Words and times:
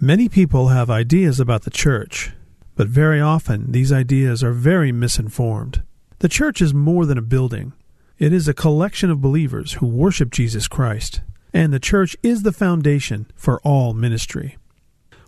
Many 0.00 0.28
people 0.28 0.68
have 0.68 0.90
ideas 0.90 1.40
about 1.40 1.62
the 1.62 1.70
church, 1.70 2.32
but 2.74 2.86
very 2.86 3.18
often 3.18 3.72
these 3.72 3.90
ideas 3.90 4.44
are 4.44 4.52
very 4.52 4.92
misinformed. 4.92 5.82
The 6.18 6.28
church 6.28 6.60
is 6.60 6.74
more 6.74 7.06
than 7.06 7.16
a 7.16 7.22
building. 7.22 7.72
It 8.18 8.30
is 8.30 8.46
a 8.46 8.52
collection 8.52 9.10
of 9.10 9.22
believers 9.22 9.74
who 9.74 9.86
worship 9.86 10.30
Jesus 10.30 10.68
Christ, 10.68 11.22
and 11.54 11.72
the 11.72 11.80
church 11.80 12.14
is 12.22 12.42
the 12.42 12.52
foundation 12.52 13.30
for 13.34 13.58
all 13.62 13.94
ministry. 13.94 14.58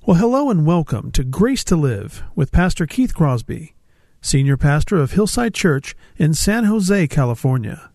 Well, 0.04 0.18
hello 0.18 0.50
and 0.50 0.66
welcome 0.66 1.12
to 1.12 1.24
Grace 1.24 1.64
to 1.64 1.74
Live 1.74 2.22
with 2.34 2.52
Pastor 2.52 2.84
Keith 2.84 3.14
Crosby, 3.14 3.74
Senior 4.20 4.58
Pastor 4.58 4.98
of 4.98 5.12
Hillside 5.12 5.55
Church 5.55 5.96
in 6.19 6.34
San 6.34 6.64
Jose, 6.64 7.08
California. 7.08 7.91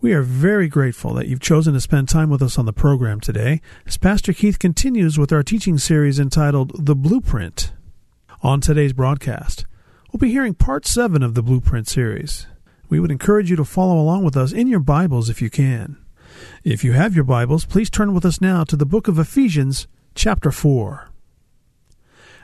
We 0.00 0.12
are 0.12 0.22
very 0.22 0.68
grateful 0.68 1.12
that 1.14 1.26
you've 1.26 1.40
chosen 1.40 1.74
to 1.74 1.80
spend 1.80 2.08
time 2.08 2.30
with 2.30 2.40
us 2.40 2.56
on 2.56 2.66
the 2.66 2.72
program 2.72 3.18
today 3.18 3.60
as 3.84 3.96
Pastor 3.96 4.32
Keith 4.32 4.60
continues 4.60 5.18
with 5.18 5.32
our 5.32 5.42
teaching 5.42 5.76
series 5.76 6.20
entitled 6.20 6.86
The 6.86 6.94
Blueprint. 6.94 7.72
On 8.40 8.60
today's 8.60 8.92
broadcast, 8.92 9.66
we'll 10.12 10.20
be 10.20 10.30
hearing 10.30 10.54
part 10.54 10.86
7 10.86 11.20
of 11.20 11.34
the 11.34 11.42
Blueprint 11.42 11.88
series. 11.88 12.46
We 12.88 13.00
would 13.00 13.10
encourage 13.10 13.50
you 13.50 13.56
to 13.56 13.64
follow 13.64 13.98
along 13.98 14.22
with 14.22 14.36
us 14.36 14.52
in 14.52 14.68
your 14.68 14.78
Bibles 14.78 15.28
if 15.28 15.42
you 15.42 15.50
can. 15.50 15.96
If 16.62 16.84
you 16.84 16.92
have 16.92 17.16
your 17.16 17.24
Bibles, 17.24 17.64
please 17.64 17.90
turn 17.90 18.14
with 18.14 18.24
us 18.24 18.40
now 18.40 18.62
to 18.62 18.76
the 18.76 18.86
book 18.86 19.08
of 19.08 19.18
Ephesians, 19.18 19.88
chapter 20.14 20.52
4. 20.52 21.08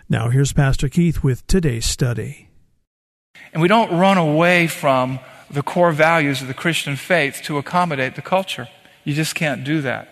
Now, 0.08 0.28
here's 0.28 0.52
Pastor 0.52 0.88
Keith 0.88 1.22
with 1.22 1.46
today's 1.46 1.86
study. 1.86 2.48
And 3.52 3.62
we 3.62 3.68
don't 3.68 3.96
run 3.96 4.18
away 4.18 4.66
from 4.66 5.20
the 5.50 5.62
core 5.62 5.92
values 5.92 6.42
of 6.42 6.48
the 6.48 6.54
Christian 6.54 6.96
faith 6.96 7.42
to 7.44 7.58
accommodate 7.58 8.14
the 8.14 8.22
culture. 8.22 8.68
You 9.04 9.14
just 9.14 9.34
can't 9.34 9.64
do 9.64 9.80
that. 9.82 10.08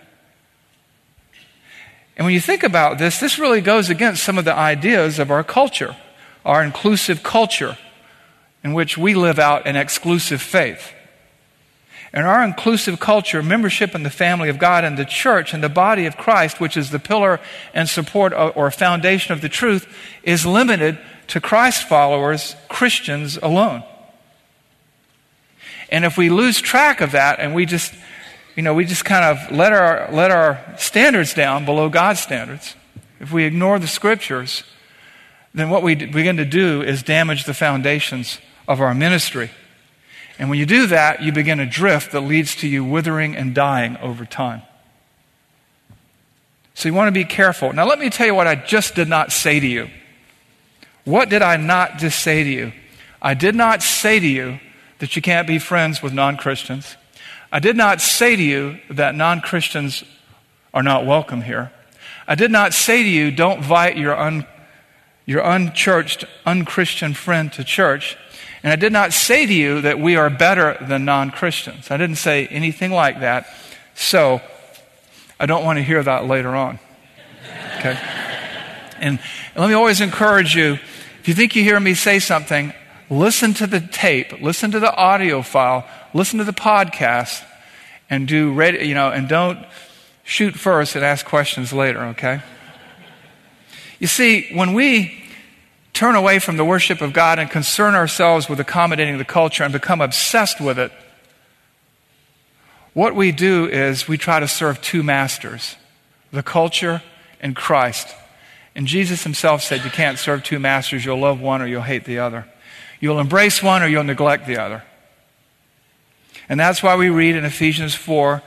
And 2.17 2.27
when 2.27 2.35
you 2.35 2.41
think 2.41 2.63
about 2.63 2.99
this, 2.99 3.19
this 3.19 3.39
really 3.39 3.61
goes 3.61 3.89
against 3.89 4.23
some 4.23 4.39
of 4.39 4.45
the 4.45 4.55
ideas 4.55 5.19
of 5.19 5.31
our 5.31 5.43
culture, 5.43 5.97
our 6.45 6.63
inclusive 6.63 7.23
culture, 7.23 7.79
in 8.63 8.75
which 8.75 8.99
we 8.99 9.15
live 9.15 9.39
out 9.39 9.67
an 9.67 9.77
exclusive 9.77 10.43
faith. 10.43 10.93
In 12.15 12.23
our 12.23 12.45
inclusive 12.45 13.01
culture, 13.01 13.43
membership 13.43 13.95
in 13.95 14.03
the 14.03 14.11
family 14.11 14.51
of 14.51 14.59
God 14.59 14.85
and 14.85 14.99
the 14.99 15.07
church 15.07 15.55
and 15.55 15.65
the 15.65 15.71
body 15.71 16.05
of 16.05 16.19
Christ, 16.19 16.61
which 16.61 16.77
is 16.77 16.91
the 16.91 16.99
pillar 16.99 17.41
and 17.73 17.89
support 17.89 18.35
or 18.35 18.71
foundation 18.71 19.33
of 19.33 19.41
the 19.41 19.49
truth, 19.49 19.87
is 20.23 20.45
limited 20.45 20.99
to 21.29 21.41
Christ 21.41 21.89
followers, 21.89 22.55
Christians 22.69 23.39
alone. 23.39 23.83
And 25.93 26.07
if 26.07 26.17
we 26.17 26.31
lose 26.31 26.59
track 26.59 27.03
of 27.03 27.13
that 27.13 27.39
and 27.39 27.55
we 27.55 27.67
just, 27.67 27.95
you 28.57 28.63
know, 28.63 28.73
we 28.73 28.87
just 28.87 29.05
kind 29.05 29.25
of 29.27 29.55
let 29.55 29.75
our, 29.75 30.09
let 30.11 30.31
our 30.31 30.59
standards 30.79 31.35
down 31.35 31.67
below 31.67 31.91
God's 31.91 32.19
standards, 32.19 32.75
if 33.21 33.31
we 33.31 33.45
ignore 33.45 33.79
the 33.79 33.87
scriptures, 33.87 34.65
then 35.53 35.69
what 35.69 35.83
we 35.83 35.95
begin 35.95 36.39
to 36.39 36.47
do 36.47 36.83
is 36.83 37.03
damage 37.03 37.45
the 37.45 37.53
foundations 37.53 38.39
of 38.67 38.81
our 38.81 38.95
ministry. 38.95 39.51
And 40.39 40.49
when 40.49 40.59
you 40.59 40.65
do 40.65 40.87
that, 40.87 41.23
you 41.23 41.31
begin 41.31 41.61
a 41.61 41.67
drift 41.67 42.13
that 42.13 42.23
leads 42.23 42.57
to 42.57 42.69
you 42.69 42.83
withering 42.83 43.37
and 43.37 43.55
dying 43.55 43.99
over 43.99 44.25
time. 44.25 44.63
So 46.73 46.89
you 46.89 46.95
want 46.95 47.09
to 47.09 47.13
be 47.13 47.27
careful. 47.27 47.75
Now, 47.75 47.87
let 47.87 47.99
me 47.99 48.09
tell 48.09 48.27
you 48.27 48.35
what 48.35 48.47
I 48.47 48.55
just 48.55 48.95
did 48.95 49.09
not 49.09 49.31
say 49.31 49.61
to 49.61 49.67
you. 49.67 49.91
What 51.05 51.29
did 51.29 51.43
I 51.43 51.59
not 51.59 51.99
just 51.99 52.21
say 52.21 52.43
to 52.45 52.51
you? 52.51 52.73
I 53.21 53.35
did 53.35 53.55
not 53.55 53.83
say 53.83 54.19
to 54.19 54.27
you 54.27 54.59
that 55.03 55.17
you 55.17 55.21
can't 55.21 55.49
be 55.49 55.59
friends 55.59 56.01
with 56.01 56.13
non 56.13 56.37
Christians. 56.37 56.97
I 57.51 57.59
did 57.59 57.77
not 57.77 58.01
say 58.01 58.37
to 58.37 58.43
you 58.43 58.79
that 58.89 59.17
non 59.17 59.41
Christians 59.41 60.05
are 60.73 60.85
not 60.85 61.05
welcome 61.05 61.43
here. 61.43 61.73
I 62.29 62.37
did 62.37 62.53
not 62.53 62.73
say 62.73 63.03
to 63.03 63.09
you, 63.09 63.33
don't 63.33 63.59
invite 63.59 63.97
your, 63.97 64.17
un, 64.17 64.47
your 65.27 65.41
unchurched, 65.41 66.25
unchristian 66.47 67.15
friend 67.15 67.53
to 67.55 67.65
church. 67.65 68.17
And 68.63 68.73
I 68.73 68.77
did 68.77 68.93
not 68.93 69.13
say 69.13 69.45
to 69.45 69.53
you 69.53 69.81
that 69.81 69.99
we 69.99 70.15
are 70.15 70.31
better 70.31 70.79
than 70.81 71.05
non 71.05 71.33
Christians. 71.33 71.91
I 71.91 71.97
didn't 71.97 72.19
say 72.19 72.47
anything 72.47 72.93
like 72.93 73.19
that. 73.23 73.49
So 73.97 74.41
I 75.41 75.47
don't 75.47 75.65
want 75.65 75.79
to 75.79 75.83
hear 75.83 76.01
that 76.01 76.27
later 76.27 76.55
on. 76.55 76.79
Okay? 77.79 77.99
And 79.01 79.19
let 79.57 79.67
me 79.67 79.75
always 79.75 80.01
encourage 80.01 80.55
you 80.55 80.79
if 81.23 81.27
you 81.27 81.35
think 81.35 81.57
you 81.57 81.65
hear 81.65 81.81
me 81.81 81.95
say 81.95 82.21
something, 82.21 82.73
listen 83.13 83.53
to 83.53 83.67
the 83.67 83.81
tape, 83.81 84.41
listen 84.41 84.71
to 84.71 84.81
the 84.81 84.95
audio 84.95 85.43
file, 85.43 85.87
listen 86.15 86.39
to 86.39 86.45
the 86.45 86.53
podcast, 86.53 87.45
and 88.09 88.27
do 88.27 88.59
you 88.59 88.95
know, 88.95 89.11
and 89.11 89.29
don't 89.29 89.59
shoot 90.25 90.55
first 90.55 90.97
and 90.97 91.05
ask 91.05 91.27
questions 91.27 91.73
later, 91.73 92.01
okay? 92.07 92.41
You 93.99 94.07
see, 94.07 94.49
when 94.55 94.73
we 94.73 95.23
turn 95.93 96.15
away 96.15 96.39
from 96.39 96.57
the 96.57 96.65
worship 96.65 97.03
of 97.03 97.13
God 97.13 97.39
and 97.39 97.51
concern 97.51 97.95
ourselves 97.95 98.49
with 98.49 98.59
accommodating 98.59 99.19
the 99.19 99.25
culture 99.27 99.63
and 99.63 99.73
become 99.73 100.01
obsessed 100.01 100.61
with 100.61 100.79
it, 100.79 100.91
what 102.95 103.15
we 103.15 103.31
do 103.31 103.69
is 103.69 104.09
we 104.09 104.17
try 104.17 104.41
to 104.41 104.49
serve 104.49 104.81
two 104.81 105.03
masters 105.03 105.77
the 106.31 106.43
culture 106.43 107.03
and 107.41 107.55
Christ. 107.55 108.09
And 108.75 108.87
Jesus 108.87 109.23
himself 109.23 109.63
said, 109.63 109.85
You 109.85 109.91
can't 109.91 110.19
serve 110.19 110.43
two 110.43 110.59
masters. 110.59 111.05
You'll 111.05 111.21
love 111.21 111.43
one 111.43 111.61
or 111.61 111.67
you'll 111.67 111.83
hate 111.83 112.07
the 112.07 112.21
other. 112.21 112.47
You'll 113.03 113.19
embrace 113.19 113.61
one 113.61 113.83
or 113.83 113.89
you'll 113.89 114.05
neglect 114.05 114.47
the 114.47 114.59
other. 114.59 114.85
And 116.49 116.61
that's 116.61 116.85
why 116.85 116.95
we 116.95 117.11
read 117.11 117.35
in 117.35 117.45
Ephesians 117.45 117.97
4 117.97 118.41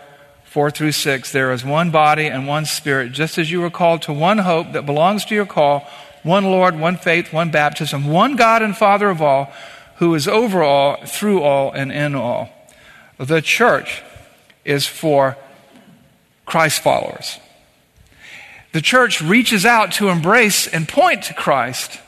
4 0.45 0.71
through 0.71 0.93
6 0.93 1.31
there 1.33 1.51
is 1.51 1.66
one 1.66 1.91
body 1.91 2.27
and 2.27 2.47
one 2.47 2.63
spirit, 2.63 3.11
just 3.11 3.38
as 3.38 3.51
you 3.51 3.59
were 3.59 3.69
called 3.69 4.01
to 4.03 4.13
one 4.13 4.38
hope 4.38 4.71
that 4.71 4.85
belongs 4.85 5.25
to 5.25 5.35
your 5.35 5.45
call, 5.45 5.85
one 6.23 6.45
Lord, 6.45 6.79
one 6.79 6.95
faith, 6.95 7.33
one 7.33 7.51
baptism, 7.51 8.07
one 8.07 8.38
God 8.38 8.61
and 8.61 8.77
Father 8.77 9.09
of 9.09 9.21
all, 9.21 9.51
who 9.97 10.16
is 10.16 10.25
over 10.25 10.63
all, 10.63 11.05
through 11.05 11.43
all, 11.43 11.73
and 11.73 11.91
in 11.91 12.16
all. 12.16 12.49
The 13.17 13.41
church 13.41 14.01
is 14.63 14.87
for 14.87 15.35
Christ 16.45 16.81
followers. 16.81 17.39
The 18.72 18.81
church 18.81 19.22
reaches 19.22 19.66
out 19.66 19.91
to 19.93 20.07
embrace 20.07 20.66
and 20.66 20.87
point 20.87 21.23
to 21.23 21.33
Christ 21.33 21.99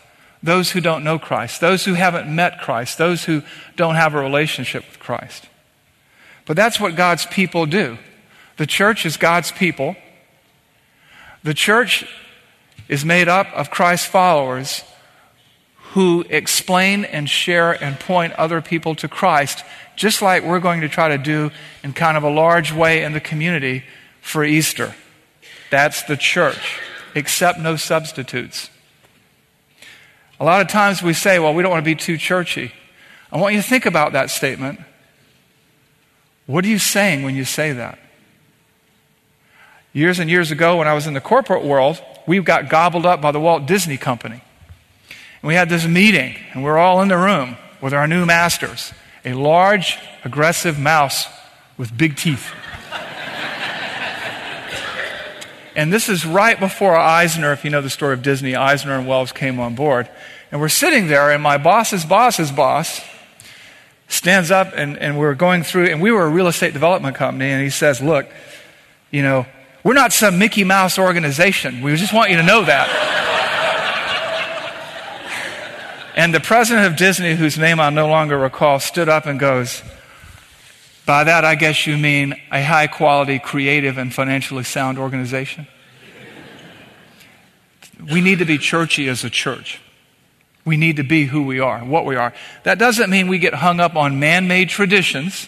those 0.43 0.71
who 0.71 0.81
don't 0.81 1.03
know 1.03 1.17
Christ, 1.19 1.61
those 1.61 1.85
who 1.85 1.95
haven't 1.95 2.33
met 2.33 2.59
Christ, 2.61 2.97
those 2.97 3.23
who 3.23 3.41
don't 3.75 3.95
have 3.95 4.13
a 4.13 4.19
relationship 4.19 4.85
with 4.87 4.99
Christ. 4.99 5.47
But 6.45 6.55
that's 6.55 6.79
what 6.79 6.95
God's 6.95 7.25
people 7.25 7.65
do. 7.65 7.97
The 8.57 8.67
church 8.67 9.05
is 9.05 9.17
God's 9.17 9.51
people. 9.51 9.95
The 11.43 11.53
church 11.53 12.05
is 12.87 13.03
made 13.03 13.27
up 13.27 13.47
of 13.53 13.69
Christ's 13.69 14.07
followers 14.07 14.83
who 15.91 16.25
explain 16.29 17.05
and 17.05 17.29
share 17.29 17.71
and 17.71 17.99
point 17.99 18.33
other 18.33 18.61
people 18.61 18.95
to 18.95 19.07
Christ, 19.07 19.63
just 19.95 20.21
like 20.21 20.43
we're 20.43 20.59
going 20.59 20.81
to 20.81 20.89
try 20.89 21.09
to 21.09 21.17
do 21.17 21.51
in 21.83 21.93
kind 21.93 22.17
of 22.17 22.23
a 22.23 22.29
large 22.29 22.71
way 22.71 23.03
in 23.03 23.13
the 23.13 23.19
community 23.19 23.83
for 24.21 24.43
Easter. 24.43 24.93
That's 25.71 26.03
the 26.03 26.17
church. 26.17 26.79
Accept 27.15 27.59
no 27.59 27.75
substitutes. 27.75 28.69
A 30.39 30.45
lot 30.45 30.61
of 30.61 30.67
times 30.67 31.01
we 31.01 31.13
say, 31.13 31.39
well, 31.39 31.53
we 31.53 31.63
don't 31.63 31.71
want 31.71 31.83
to 31.83 31.89
be 31.89 31.95
too 31.95 32.17
churchy. 32.17 32.71
I 33.31 33.37
want 33.37 33.55
you 33.55 33.61
to 33.61 33.67
think 33.67 33.85
about 33.85 34.13
that 34.13 34.29
statement. 34.29 34.79
What 36.45 36.63
are 36.63 36.67
you 36.67 36.79
saying 36.79 37.23
when 37.23 37.35
you 37.35 37.43
say 37.43 37.73
that? 37.73 37.99
Years 39.93 40.19
and 40.19 40.29
years 40.29 40.51
ago, 40.51 40.77
when 40.77 40.87
I 40.87 40.93
was 40.93 41.07
in 41.07 41.13
the 41.13 41.21
corporate 41.21 41.63
world, 41.63 42.01
we 42.27 42.39
got 42.39 42.69
gobbled 42.69 43.05
up 43.05 43.21
by 43.21 43.31
the 43.31 43.39
Walt 43.39 43.65
Disney 43.65 43.97
Company. 43.97 44.41
And 45.41 45.47
we 45.47 45.55
had 45.55 45.69
this 45.69 45.85
meeting, 45.85 46.35
and 46.53 46.63
we 46.63 46.69
we're 46.69 46.77
all 46.77 47.01
in 47.01 47.07
the 47.07 47.17
room 47.17 47.57
with 47.81 47.93
our 47.93 48.07
new 48.07 48.25
masters 48.25 48.93
a 49.25 49.33
large, 49.33 49.99
aggressive 50.23 50.79
mouse 50.79 51.27
with 51.77 51.95
big 51.97 52.15
teeth. 52.15 52.53
And 55.77 55.93
this 55.93 56.09
is 56.09 56.25
right 56.25 56.59
before 56.59 56.97
Eisner, 56.97 57.53
if 57.53 57.63
you 57.63 57.69
know 57.69 57.81
the 57.81 57.89
story 57.91 58.15
of 58.15 58.23
Disney, 58.23 58.55
Eisner 58.55 58.97
and 58.97 59.07
Wells 59.07 59.31
came 59.31 59.59
on 59.59 59.75
board. 59.75 60.09
And 60.51 60.59
we're 60.59 60.69
sitting 60.69 61.07
there, 61.07 61.29
and 61.29 61.43
my 61.43 61.59
boss's 61.59 62.03
boss's 62.03 62.51
boss 62.51 62.99
stands 64.07 64.49
up, 64.49 64.73
and, 64.75 64.97
and 64.97 65.19
we're 65.19 65.35
going 65.35 65.61
through, 65.61 65.85
and 65.85 66.01
we 66.01 66.11
were 66.11 66.23
a 66.23 66.29
real 66.29 66.47
estate 66.47 66.73
development 66.73 67.15
company, 67.15 67.51
and 67.51 67.61
he 67.61 67.69
says, 67.69 68.01
Look, 68.01 68.27
you 69.11 69.21
know, 69.21 69.45
We're 69.83 69.93
not 69.93 70.13
some 70.13 70.39
Mickey 70.39 70.63
Mouse 70.63 70.97
organization. 70.97 71.83
We 71.83 71.95
just 71.95 72.11
want 72.11 72.31
you 72.31 72.37
to 72.37 72.43
know 72.43 72.65
that. 72.65 72.89
and 76.15 76.33
the 76.33 76.39
president 76.39 76.87
of 76.87 76.95
Disney, 76.95 77.35
whose 77.35 77.57
name 77.59 77.79
I 77.79 77.91
no 77.91 78.07
longer 78.07 78.35
recall, 78.35 78.79
stood 78.79 79.09
up 79.09 79.27
and 79.27 79.39
goes, 79.39 79.83
By 81.07 81.23
that, 81.23 81.45
I 81.45 81.55
guess 81.55 81.87
you 81.87 81.97
mean 81.97 82.35
a 82.51 82.61
high 82.61 82.87
quality, 82.87 83.39
creative, 83.39 83.97
and 83.97 84.13
financially 84.13 84.65
sound 84.65 84.99
organization? 84.99 85.65
we 88.11 88.19
need 88.19 88.39
to 88.39 88.45
be 88.45 88.57
churchy 88.57 89.07
as 89.07 89.23
a 89.23 89.29
church. 89.29 89.79
We 90.65 90.75
need 90.75 90.97
to 90.97 91.03
be 91.03 91.23
who 91.23 91.43
we 91.43 91.61
are, 91.61 91.79
what 91.79 92.05
we 92.05 92.17
are. 92.17 92.33
That 92.63 92.77
doesn't 92.77 93.09
mean 93.09 93.29
we 93.29 93.39
get 93.39 93.53
hung 93.53 93.79
up 93.79 93.95
on 93.95 94.19
man 94.19 94.49
made 94.49 94.67
traditions. 94.67 95.47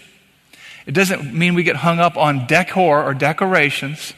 It 0.86 0.94
doesn't 0.94 1.34
mean 1.34 1.56
we 1.56 1.64
get 1.64 1.76
hung 1.76 2.00
up 2.00 2.16
on 2.16 2.48
decor 2.48 3.04
or 3.04 3.14
decorations. 3.14 4.14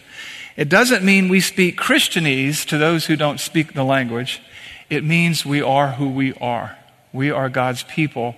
It 0.56 0.70
doesn't 0.70 1.04
mean 1.04 1.28
we 1.28 1.40
speak 1.40 1.76
Christianese 1.76 2.68
to 2.68 2.78
those 2.78 3.08
who 3.08 3.16
don't 3.16 3.40
speak 3.40 3.74
the 3.74 3.84
language. 3.84 4.44
It 4.92 5.04
means 5.04 5.44
we 5.44 5.64
are 5.64 5.94
who 5.94 6.10
we 6.12 6.34
are. 6.36 6.78
We 7.12 7.32
are 7.32 7.50
God's 7.50 7.82
people, 7.82 8.36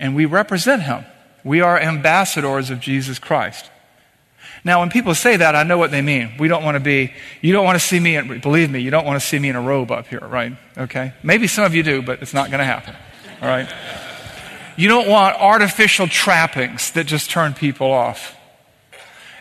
and 0.00 0.16
we 0.16 0.26
represent 0.26 0.82
Him. 0.82 1.04
We 1.44 1.60
are 1.60 1.78
ambassadors 1.78 2.70
of 2.70 2.80
Jesus 2.80 3.18
Christ. 3.18 3.70
Now, 4.64 4.80
when 4.80 4.88
people 4.88 5.14
say 5.14 5.36
that, 5.36 5.54
I 5.54 5.62
know 5.62 5.76
what 5.76 5.90
they 5.90 6.00
mean. 6.00 6.32
We 6.38 6.48
don't 6.48 6.64
want 6.64 6.76
to 6.76 6.80
be, 6.80 7.12
you 7.42 7.52
don't 7.52 7.66
want 7.66 7.78
to 7.78 7.86
see 7.86 8.00
me, 8.00 8.16
in, 8.16 8.40
believe 8.40 8.70
me, 8.70 8.80
you 8.80 8.90
don't 8.90 9.04
want 9.04 9.20
to 9.20 9.26
see 9.26 9.38
me 9.38 9.50
in 9.50 9.56
a 9.56 9.60
robe 9.60 9.90
up 9.90 10.06
here, 10.06 10.26
right? 10.26 10.56
Okay? 10.78 11.12
Maybe 11.22 11.46
some 11.46 11.64
of 11.64 11.74
you 11.74 11.82
do, 11.82 12.00
but 12.00 12.22
it's 12.22 12.32
not 12.32 12.48
going 12.48 12.60
to 12.60 12.64
happen, 12.64 12.96
all 13.42 13.48
right? 13.48 13.68
You 14.76 14.88
don't 14.88 15.06
want 15.06 15.36
artificial 15.36 16.08
trappings 16.08 16.92
that 16.92 17.04
just 17.04 17.30
turn 17.30 17.52
people 17.52 17.92
off. 17.92 18.34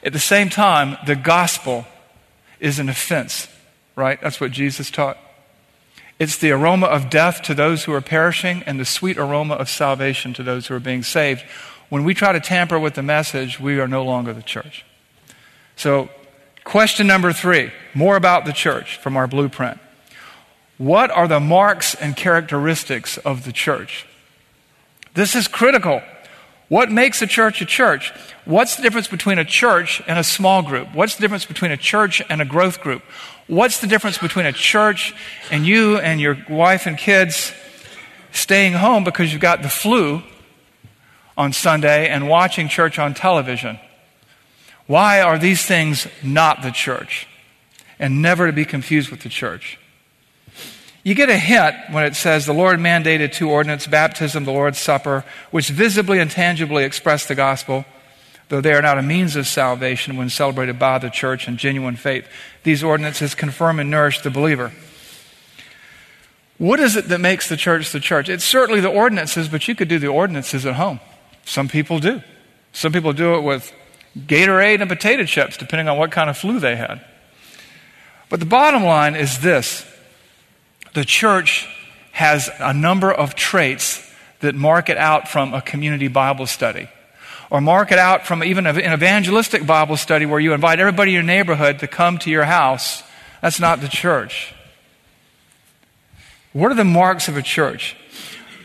At 0.03 0.11
the 0.11 0.19
same 0.19 0.49
time, 0.49 0.97
the 1.07 1.15
gospel 1.15 1.85
is 2.59 2.79
an 2.79 2.89
offense, 2.89 3.47
right? 3.95 4.19
That's 4.21 4.41
what 4.41 4.51
Jesus 4.51 4.91
taught. 4.91 5.17
It's 6.19 6.37
the 6.37 6.51
aroma 6.51 6.87
of 6.87 7.09
death 7.09 7.41
to 7.43 7.53
those 7.53 7.85
who 7.85 7.93
are 7.93 8.01
perishing 8.01 8.63
and 8.63 8.79
the 8.79 8.85
sweet 8.85 9.17
aroma 9.17 9.55
of 9.55 9.69
salvation 9.69 10.33
to 10.33 10.43
those 10.43 10.67
who 10.67 10.75
are 10.75 10.79
being 10.79 11.03
saved. 11.03 11.43
When 11.93 12.05
we 12.05 12.15
try 12.15 12.31
to 12.31 12.39
tamper 12.39 12.79
with 12.79 12.95
the 12.95 13.03
message, 13.03 13.59
we 13.59 13.79
are 13.79 13.87
no 13.87 14.03
longer 14.03 14.33
the 14.33 14.41
church. 14.41 14.83
So, 15.75 16.09
question 16.63 17.05
number 17.05 17.31
three 17.31 17.71
more 17.93 18.15
about 18.15 18.45
the 18.45 18.51
church 18.51 18.97
from 18.97 19.15
our 19.15 19.27
blueprint. 19.27 19.77
What 20.79 21.11
are 21.11 21.27
the 21.27 21.39
marks 21.39 21.93
and 21.93 22.15
characteristics 22.15 23.19
of 23.19 23.45
the 23.45 23.51
church? 23.51 24.07
This 25.13 25.35
is 25.35 25.47
critical. 25.47 26.01
What 26.67 26.91
makes 26.91 27.21
a 27.21 27.27
church 27.27 27.61
a 27.61 27.65
church? 27.65 28.11
What's 28.45 28.75
the 28.75 28.81
difference 28.81 29.07
between 29.07 29.37
a 29.37 29.45
church 29.45 30.01
and 30.07 30.17
a 30.17 30.23
small 30.23 30.63
group? 30.63 30.95
What's 30.95 31.13
the 31.13 31.21
difference 31.21 31.45
between 31.45 31.69
a 31.69 31.77
church 31.77 32.23
and 32.27 32.41
a 32.41 32.45
growth 32.45 32.81
group? 32.81 33.03
What's 33.45 33.81
the 33.81 33.87
difference 33.87 34.17
between 34.17 34.47
a 34.47 34.51
church 34.51 35.13
and 35.51 35.63
you 35.63 35.99
and 35.99 36.19
your 36.19 36.39
wife 36.49 36.87
and 36.87 36.97
kids 36.97 37.53
staying 38.31 38.73
home 38.73 39.03
because 39.03 39.31
you've 39.31 39.43
got 39.43 39.61
the 39.61 39.69
flu 39.69 40.23
on 41.37 41.53
Sunday 41.53 42.07
and 42.07 42.29
watching 42.29 42.67
church 42.67 42.99
on 42.99 43.13
television? 43.13 43.79
Why 44.87 45.21
are 45.21 45.37
these 45.37 45.65
things 45.65 46.07
not 46.23 46.61
the 46.61 46.71
church? 46.71 47.27
And 47.99 48.21
never 48.21 48.47
to 48.47 48.53
be 48.53 48.65
confused 48.65 49.09
with 49.09 49.21
the 49.21 49.29
church. 49.29 49.79
You 51.03 51.15
get 51.15 51.29
a 51.29 51.37
hint 51.37 51.75
when 51.91 52.05
it 52.05 52.15
says 52.15 52.45
the 52.45 52.53
Lord 52.53 52.79
mandated 52.79 53.33
two 53.33 53.49
ordinances 53.49 53.87
baptism, 53.87 54.45
the 54.45 54.51
Lord's 54.51 54.79
Supper, 54.79 55.25
which 55.51 55.69
visibly 55.69 56.19
and 56.19 56.31
tangibly 56.31 56.85
express 56.85 57.25
the 57.25 57.35
gospel, 57.35 57.85
though 58.47 58.61
they 58.61 58.73
are 58.73 58.81
not 58.81 58.97
a 58.97 59.01
means 59.01 59.35
of 59.35 59.45
salvation 59.45 60.15
when 60.15 60.29
celebrated 60.29 60.79
by 60.79 60.97
the 60.99 61.09
church 61.09 61.47
in 61.47 61.57
genuine 61.57 61.97
faith. 61.97 62.25
These 62.63 62.83
ordinances 62.83 63.35
confirm 63.35 63.79
and 63.79 63.89
nourish 63.89 64.21
the 64.21 64.29
believer. 64.29 64.71
What 66.57 66.79
is 66.79 66.95
it 66.95 67.09
that 67.09 67.19
makes 67.19 67.49
the 67.49 67.57
church 67.57 67.91
the 67.91 67.99
church? 67.99 68.29
It's 68.29 68.45
certainly 68.45 68.79
the 68.79 68.89
ordinances, 68.89 69.49
but 69.49 69.67
you 69.67 69.75
could 69.75 69.89
do 69.89 69.99
the 69.99 70.07
ordinances 70.07 70.65
at 70.65 70.75
home. 70.75 71.01
Some 71.45 71.67
people 71.67 71.99
do. 71.99 72.21
Some 72.71 72.91
people 72.91 73.13
do 73.13 73.35
it 73.35 73.41
with 73.41 73.71
Gatorade 74.17 74.81
and 74.81 74.89
potato 74.89 75.25
chips, 75.25 75.57
depending 75.57 75.87
on 75.87 75.97
what 75.97 76.11
kind 76.11 76.29
of 76.29 76.37
flu 76.37 76.59
they 76.59 76.75
had. 76.75 77.03
But 78.29 78.39
the 78.39 78.45
bottom 78.45 78.83
line 78.83 79.15
is 79.15 79.39
this 79.39 79.85
the 80.93 81.05
church 81.05 81.67
has 82.11 82.49
a 82.59 82.73
number 82.73 83.11
of 83.11 83.35
traits 83.35 84.07
that 84.39 84.55
mark 84.55 84.89
it 84.89 84.97
out 84.97 85.27
from 85.27 85.53
a 85.53 85.61
community 85.61 86.07
Bible 86.07 86.45
study. 86.45 86.89
Or 87.49 87.61
mark 87.61 87.91
it 87.91 87.99
out 87.99 88.25
from 88.25 88.43
even 88.43 88.65
an 88.65 88.79
evangelistic 88.79 89.65
Bible 89.65 89.97
study 89.97 90.25
where 90.25 90.39
you 90.39 90.53
invite 90.53 90.79
everybody 90.79 91.11
in 91.11 91.13
your 91.13 91.23
neighborhood 91.23 91.79
to 91.79 91.87
come 91.87 92.17
to 92.19 92.29
your 92.29 92.45
house. 92.45 93.03
That's 93.41 93.59
not 93.59 93.81
the 93.81 93.87
church. 93.87 94.53
What 96.51 96.71
are 96.71 96.75
the 96.75 96.83
marks 96.83 97.27
of 97.27 97.37
a 97.37 97.41
church? 97.41 97.95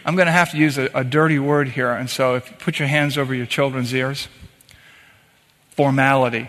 I'm 0.09 0.17
going 0.17 0.25
to 0.25 0.33
have 0.33 0.53
to 0.53 0.57
use 0.57 0.79
a, 0.79 0.89
a 0.95 1.05
dirty 1.05 1.39
word 1.39 1.69
here, 1.69 1.91
and 1.91 2.09
so 2.09 2.37
if 2.37 2.49
you 2.49 2.57
put 2.57 2.79
your 2.79 2.89
hands 2.89 3.19
over 3.19 3.35
your 3.35 3.45
children's 3.45 3.93
ears 3.93 4.27
formality. 5.73 6.49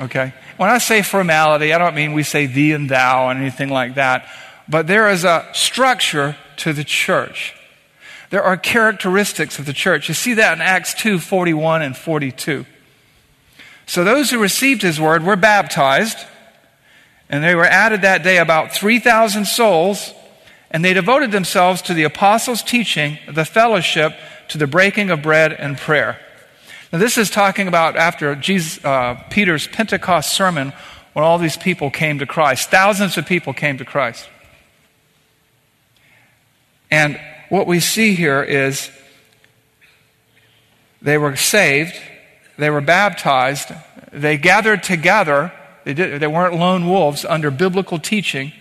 Okay? 0.00 0.34
When 0.56 0.68
I 0.68 0.78
say 0.78 1.02
formality, 1.02 1.72
I 1.72 1.78
don't 1.78 1.94
mean 1.94 2.12
we 2.12 2.24
say 2.24 2.46
thee 2.46 2.72
and 2.72 2.90
thou 2.90 3.28
and 3.28 3.38
anything 3.38 3.68
like 3.68 3.94
that, 3.94 4.26
but 4.68 4.88
there 4.88 5.08
is 5.10 5.22
a 5.22 5.48
structure 5.52 6.36
to 6.56 6.72
the 6.72 6.82
church. 6.82 7.54
There 8.30 8.42
are 8.42 8.56
characteristics 8.56 9.60
of 9.60 9.64
the 9.64 9.72
church. 9.72 10.08
You 10.08 10.14
see 10.14 10.34
that 10.34 10.54
in 10.54 10.60
Acts 10.60 10.92
2 10.94 11.20
41 11.20 11.82
and 11.82 11.96
42. 11.96 12.66
So 13.86 14.02
those 14.02 14.28
who 14.32 14.40
received 14.40 14.82
his 14.82 15.00
word 15.00 15.22
were 15.22 15.36
baptized, 15.36 16.18
and 17.28 17.44
they 17.44 17.54
were 17.54 17.64
added 17.64 18.02
that 18.02 18.24
day 18.24 18.38
about 18.38 18.72
3,000 18.72 19.44
souls, 19.44 20.14
and 20.70 20.84
they 20.84 20.92
devoted 20.92 21.32
themselves 21.32 21.82
to 21.82 21.94
the 21.94 22.04
apostles' 22.04 22.62
teaching, 22.62 23.18
the 23.28 23.44
fellowship, 23.44 24.14
to 24.48 24.58
the 24.58 24.66
breaking 24.66 25.10
of 25.10 25.22
bread 25.22 25.52
and 25.52 25.76
prayer. 25.76 26.20
Now, 26.92 26.98
this 26.98 27.18
is 27.18 27.30
talking 27.30 27.68
about 27.68 27.96
after 27.96 28.34
Jesus, 28.34 28.84
uh, 28.84 29.14
Peter's 29.30 29.66
Pentecost 29.66 30.32
sermon 30.32 30.72
when 31.12 31.24
all 31.24 31.38
these 31.38 31.56
people 31.56 31.90
came 31.90 32.18
to 32.18 32.26
Christ. 32.26 32.70
Thousands 32.70 33.16
of 33.16 33.26
people 33.26 33.52
came 33.52 33.78
to 33.78 33.84
Christ. 33.84 34.28
And 36.90 37.20
what 37.48 37.66
we 37.66 37.80
see 37.80 38.14
here 38.14 38.42
is 38.42 38.90
they 41.02 41.18
were 41.18 41.36
saved, 41.36 42.00
they 42.58 42.70
were 42.70 42.80
baptized, 42.80 43.72
they 44.12 44.36
gathered 44.36 44.82
together. 44.82 45.52
They, 45.84 45.94
did, 45.94 46.20
they 46.20 46.26
weren't 46.26 46.54
lone 46.54 46.86
wolves 46.88 47.24
under 47.24 47.50
biblical 47.50 47.98
teaching. 47.98 48.52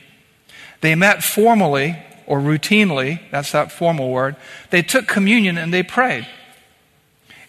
They 0.82 0.96
met 0.96 1.24
formally 1.24 1.98
or 2.30 2.40
routinely, 2.40 3.20
that's 3.32 3.52
that 3.52 3.72
formal 3.72 4.12
word. 4.12 4.36
They 4.70 4.84
took 4.84 5.08
communion 5.08 5.58
and 5.58 5.74
they 5.74 5.82
prayed. 5.82 6.28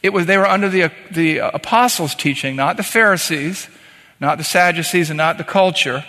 It 0.02 0.14
was, 0.14 0.24
they 0.24 0.38
were 0.38 0.46
under 0.46 0.70
the, 0.70 0.90
the 1.10 1.38
apostles' 1.38 2.14
teaching, 2.14 2.56
not 2.56 2.78
the 2.78 2.82
Pharisees, 2.82 3.68
not 4.18 4.38
the 4.38 4.44
Sadducees, 4.44 5.10
and 5.10 5.18
not 5.18 5.36
the 5.36 5.44
culture. 5.44 6.04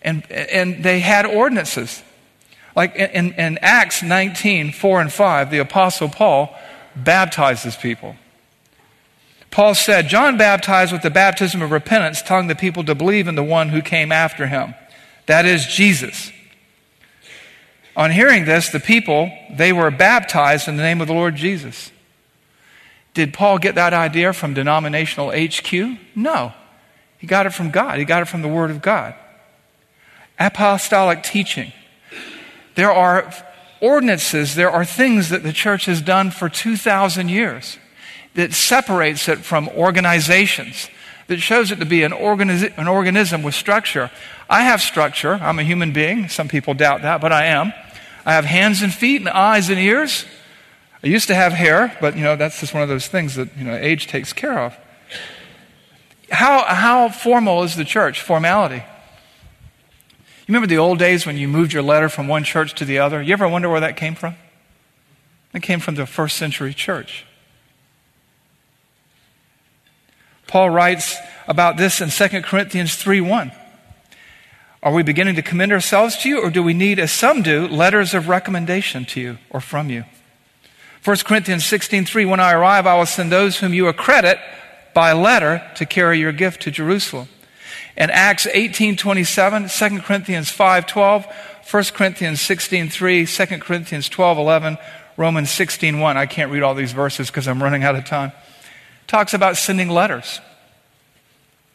And, 0.00 0.28
and 0.30 0.82
they 0.82 1.00
had 1.00 1.26
ordinances. 1.26 2.02
Like 2.74 2.96
in, 2.96 3.34
in 3.34 3.58
Acts 3.60 4.02
19, 4.02 4.72
4 4.72 5.00
and 5.02 5.12
5, 5.12 5.50
the 5.50 5.58
apostle 5.58 6.08
Paul 6.08 6.56
baptizes 6.96 7.76
people. 7.76 8.16
Paul 9.50 9.74
said, 9.74 10.08
John 10.08 10.38
baptized 10.38 10.92
with 10.92 11.02
the 11.02 11.10
baptism 11.10 11.60
of 11.60 11.70
repentance, 11.70 12.22
telling 12.22 12.46
the 12.46 12.54
people 12.54 12.84
to 12.84 12.94
believe 12.94 13.28
in 13.28 13.34
the 13.34 13.42
one 13.42 13.68
who 13.68 13.82
came 13.82 14.10
after 14.10 14.46
him. 14.46 14.74
That 15.26 15.44
is 15.44 15.66
Jesus. 15.66 16.32
On 17.98 18.12
hearing 18.12 18.44
this, 18.44 18.68
the 18.68 18.78
people, 18.78 19.32
they 19.50 19.72
were 19.72 19.90
baptized 19.90 20.68
in 20.68 20.76
the 20.76 20.84
name 20.84 21.00
of 21.00 21.08
the 21.08 21.14
Lord 21.14 21.34
Jesus. 21.34 21.90
Did 23.12 23.34
Paul 23.34 23.58
get 23.58 23.74
that 23.74 23.92
idea 23.92 24.32
from 24.32 24.54
denominational 24.54 25.32
HQ? 25.32 25.98
No. 26.14 26.52
He 27.18 27.26
got 27.26 27.46
it 27.46 27.52
from 27.52 27.72
God, 27.72 27.98
he 27.98 28.04
got 28.04 28.22
it 28.22 28.26
from 28.26 28.42
the 28.42 28.48
Word 28.48 28.70
of 28.70 28.80
God. 28.80 29.16
Apostolic 30.38 31.24
teaching. 31.24 31.72
There 32.76 32.92
are 32.92 33.34
ordinances, 33.80 34.54
there 34.54 34.70
are 34.70 34.84
things 34.84 35.30
that 35.30 35.42
the 35.42 35.52
church 35.52 35.86
has 35.86 36.00
done 36.00 36.30
for 36.30 36.48
2,000 36.48 37.28
years 37.28 37.78
that 38.34 38.52
separates 38.52 39.28
it 39.28 39.38
from 39.38 39.68
organizations, 39.70 40.88
that 41.26 41.40
shows 41.40 41.72
it 41.72 41.80
to 41.80 41.86
be 41.86 42.04
an, 42.04 42.12
organiz- 42.12 42.78
an 42.78 42.86
organism 42.86 43.42
with 43.42 43.56
structure. 43.56 44.12
I 44.48 44.62
have 44.62 44.80
structure. 44.80 45.34
I'm 45.34 45.58
a 45.58 45.64
human 45.64 45.92
being. 45.92 46.28
Some 46.28 46.46
people 46.46 46.74
doubt 46.74 47.02
that, 47.02 47.20
but 47.20 47.32
I 47.32 47.46
am. 47.46 47.72
I 48.28 48.34
have 48.34 48.44
hands 48.44 48.82
and 48.82 48.92
feet 48.92 49.22
and 49.22 49.28
eyes 49.30 49.70
and 49.70 49.78
ears. 49.78 50.26
I 51.02 51.06
used 51.06 51.28
to 51.28 51.34
have 51.34 51.54
hair, 51.54 51.96
but 51.98 52.14
you 52.14 52.22
know, 52.22 52.36
that's 52.36 52.60
just 52.60 52.74
one 52.74 52.82
of 52.82 52.88
those 52.90 53.06
things 53.06 53.36
that 53.36 53.56
you 53.56 53.64
know, 53.64 53.74
age 53.74 54.06
takes 54.06 54.34
care 54.34 54.58
of. 54.58 54.76
How, 56.30 56.62
how 56.66 57.08
formal 57.08 57.62
is 57.62 57.74
the 57.74 57.86
church? 57.86 58.20
Formality. 58.20 58.84
You 58.84 58.84
remember 60.46 60.66
the 60.66 60.76
old 60.76 60.98
days 60.98 61.24
when 61.24 61.38
you 61.38 61.48
moved 61.48 61.72
your 61.72 61.82
letter 61.82 62.10
from 62.10 62.28
one 62.28 62.44
church 62.44 62.74
to 62.74 62.84
the 62.84 62.98
other? 62.98 63.22
You 63.22 63.32
ever 63.32 63.48
wonder 63.48 63.70
where 63.70 63.80
that 63.80 63.96
came 63.96 64.14
from? 64.14 64.34
It 65.54 65.62
came 65.62 65.80
from 65.80 65.94
the 65.94 66.04
first 66.04 66.36
century 66.36 66.74
church. 66.74 67.24
Paul 70.46 70.68
writes 70.68 71.16
about 71.46 71.78
this 71.78 72.02
in 72.02 72.10
2 72.10 72.42
Corinthians 72.42 72.94
3 72.94 73.22
1. 73.22 73.52
Are 74.82 74.92
we 74.92 75.02
beginning 75.02 75.34
to 75.34 75.42
commend 75.42 75.72
ourselves 75.72 76.16
to 76.18 76.28
you, 76.28 76.40
or 76.40 76.50
do 76.50 76.62
we 76.62 76.72
need, 76.72 77.00
as 77.00 77.10
some 77.10 77.42
do, 77.42 77.66
letters 77.66 78.14
of 78.14 78.28
recommendation 78.28 79.04
to 79.06 79.20
you 79.20 79.38
or 79.50 79.60
from 79.60 79.90
you? 79.90 80.04
1 81.04 81.16
Corinthians 81.18 81.64
16 81.64 82.04
3 82.04 82.24
When 82.24 82.40
I 82.40 82.52
arrive, 82.52 82.86
I 82.86 82.96
will 82.96 83.06
send 83.06 83.32
those 83.32 83.58
whom 83.58 83.74
you 83.74 83.88
accredit 83.88 84.38
by 84.94 85.12
letter 85.12 85.68
to 85.76 85.86
carry 85.86 86.18
your 86.20 86.32
gift 86.32 86.62
to 86.62 86.70
Jerusalem. 86.70 87.28
And 87.96 88.10
Acts 88.12 88.46
18 88.46 88.96
27, 88.96 89.68
2 89.68 90.00
Corinthians 90.00 90.50
5 90.50 90.86
12, 90.86 91.26
1 91.70 91.84
Corinthians 91.94 92.40
16 92.40 92.88
3, 92.88 93.26
2 93.26 93.46
Corinthians 93.58 94.08
12 94.08 94.38
11, 94.38 94.78
Romans 95.16 95.50
16 95.50 95.98
1. 95.98 96.16
I 96.16 96.26
can't 96.26 96.52
read 96.52 96.62
all 96.62 96.74
these 96.74 96.92
verses 96.92 97.28
because 97.28 97.48
I'm 97.48 97.62
running 97.62 97.82
out 97.82 97.96
of 97.96 98.04
time. 98.04 98.30
Talks 99.08 99.34
about 99.34 99.56
sending 99.56 99.88
letters. 99.88 100.40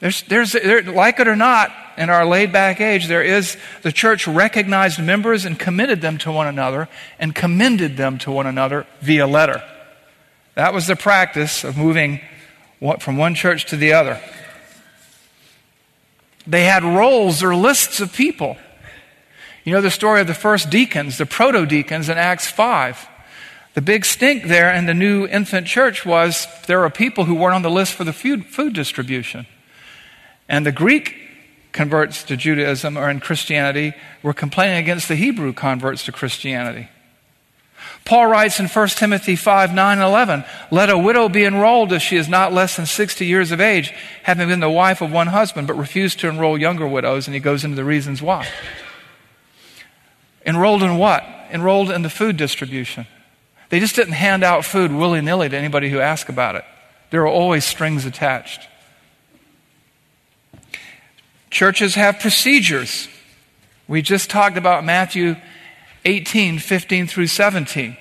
There's, 0.04 0.24
there's, 0.24 0.52
there, 0.52 0.82
like 0.82 1.22
it 1.22 1.30
or 1.30 1.36
not, 1.38 1.72
in 1.98 2.10
our 2.10 2.26
laid 2.26 2.52
back 2.52 2.82
age, 2.82 3.08
there 3.08 3.24
is 3.24 3.56
the 3.84 3.92
church 3.94 4.28
recognized 4.28 5.02
members 5.02 5.46
and 5.46 5.58
committed 5.58 6.02
them 6.02 6.18
to 6.18 6.32
one 6.34 6.46
another 6.46 6.90
and 7.20 7.34
commended 7.34 7.96
them 7.96 8.18
to 8.18 8.30
one 8.30 8.46
another 8.46 8.86
via 9.00 9.26
letter. 9.26 9.64
That 10.56 10.74
was 10.74 10.88
the 10.88 10.98
practice 10.98 11.64
of 11.64 11.78
moving 11.78 12.20
from 13.00 13.16
one 13.16 13.34
church 13.34 13.64
to 13.68 13.78
the 13.78 13.94
other. 13.94 14.20
They 16.46 16.66
had 16.66 16.84
rolls 16.84 17.42
or 17.42 17.56
lists 17.56 18.02
of 18.02 18.12
people. 18.12 18.58
You 19.64 19.72
know 19.72 19.80
the 19.80 19.90
story 19.90 20.20
of 20.20 20.28
the 20.28 20.34
first 20.34 20.70
deacons, 20.70 21.18
the 21.18 21.26
proto 21.26 21.66
deacons 21.66 22.10
in 22.10 22.18
Acts 22.18 22.52
5. 22.52 23.08
The 23.74 23.82
big 23.82 24.04
stink 24.04 24.48
there 24.48 24.74
in 24.74 24.86
the 24.86 24.94
new 24.94 25.26
infant 25.28 25.66
church 25.66 26.06
was 26.06 26.46
there 26.68 26.80
were 26.80 26.90
people 26.90 27.24
who 27.24 27.36
weren't 27.36 27.56
on 27.56 27.62
the 27.62 27.72
list 27.72 27.94
for 27.94 28.04
the 28.04 28.12
food, 28.12 28.48
food 28.48 28.74
distribution. 28.74 29.48
And 30.54 30.68
the 30.68 30.72
Greek 30.72 31.16
converts 31.72 32.22
to 32.26 32.38
Judaism 32.38 32.96
or 32.96 33.10
in 33.10 33.20
Christianity 33.20 33.96
were 34.22 34.36
complaining 34.36 34.78
against 34.78 35.08
the 35.08 35.16
Hebrew 35.16 35.52
converts 35.52 36.06
to 36.06 36.12
Christianity. 36.12 36.90
Paul 38.06 38.28
writes 38.28 38.60
in 38.60 38.68
1 38.68 38.88
Timothy 38.90 39.36
5 39.36 39.74
9 39.74 39.98
and 39.98 40.08
11, 40.08 40.46
Let 40.70 40.92
a 40.92 40.98
widow 40.98 41.28
be 41.28 41.44
enrolled 41.44 41.92
if 41.92 42.04
she 42.04 42.18
is 42.18 42.30
not 42.30 42.54
less 42.54 42.76
than 42.76 42.86
60 42.86 43.26
years 43.26 43.52
of 43.52 43.60
age, 43.60 43.96
having 44.22 44.48
been 44.48 44.60
the 44.60 44.70
wife 44.70 45.02
of 45.02 45.12
one 45.12 45.26
husband, 45.26 45.66
but 45.66 45.74
refused 45.74 46.20
to 46.20 46.30
enroll 46.30 46.56
younger 46.56 46.86
widows. 46.86 47.26
And 47.26 47.34
he 47.34 47.40
goes 47.40 47.64
into 47.64 47.76
the 47.76 47.84
reasons 47.84 48.22
why. 48.22 48.48
Enrolled 50.46 50.84
in 50.84 51.00
what? 51.00 51.24
Enrolled 51.52 51.90
in 51.90 52.04
the 52.04 52.12
food 52.12 52.38
distribution. 52.38 53.08
They 53.70 53.80
just 53.80 53.96
didn't 53.96 54.14
hand 54.14 54.44
out 54.44 54.66
food 54.66 54.92
willy 54.92 55.22
nilly 55.22 55.50
to 55.50 55.58
anybody 55.58 55.90
who 55.90 56.00
asked 56.00 56.30
about 56.30 56.54
it, 56.56 56.66
there 57.10 57.22
were 57.22 57.28
always 57.28 57.66
strings 57.66 58.06
attached. 58.06 58.68
Churches 61.54 61.94
have 61.94 62.20
procedures. 62.20 63.08
We 63.88 64.02
just 64.02 64.32
talked 64.32 64.58
about 64.58 64.84
Matthew 64.84 65.36
18, 66.04 66.58
15 66.58 67.06
through 67.06 67.28
17. 67.28 67.96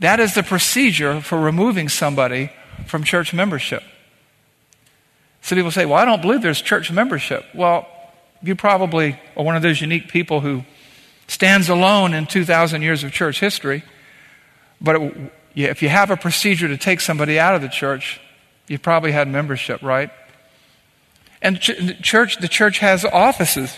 That 0.00 0.18
is 0.18 0.34
the 0.34 0.42
procedure 0.42 1.20
for 1.20 1.38
removing 1.38 1.90
somebody 1.90 2.50
from 2.86 3.04
church 3.04 3.34
membership. 3.34 3.82
So 5.42 5.54
people 5.54 5.70
say, 5.70 5.84
Well, 5.84 5.98
I 5.98 6.06
don't 6.06 6.22
believe 6.22 6.40
there's 6.40 6.62
church 6.62 6.90
membership. 6.90 7.44
Well, 7.54 7.86
you 8.42 8.56
probably 8.56 9.20
are 9.36 9.44
one 9.44 9.54
of 9.54 9.60
those 9.60 9.82
unique 9.82 10.08
people 10.08 10.40
who 10.40 10.64
stands 11.26 11.68
alone 11.68 12.14
in 12.14 12.24
2,000 12.24 12.80
years 12.80 13.04
of 13.04 13.12
church 13.12 13.38
history. 13.38 13.84
But 14.80 15.14
if 15.54 15.82
you 15.82 15.90
have 15.90 16.10
a 16.10 16.16
procedure 16.16 16.68
to 16.68 16.78
take 16.78 17.02
somebody 17.02 17.38
out 17.38 17.54
of 17.54 17.60
the 17.60 17.68
church, 17.68 18.18
you 18.66 18.78
probably 18.78 19.12
had 19.12 19.28
membership, 19.28 19.82
right? 19.82 20.10
And 21.42 21.56
the 21.56 21.96
church, 22.00 22.38
the 22.38 22.48
church 22.48 22.78
has 22.78 23.04
offices. 23.04 23.76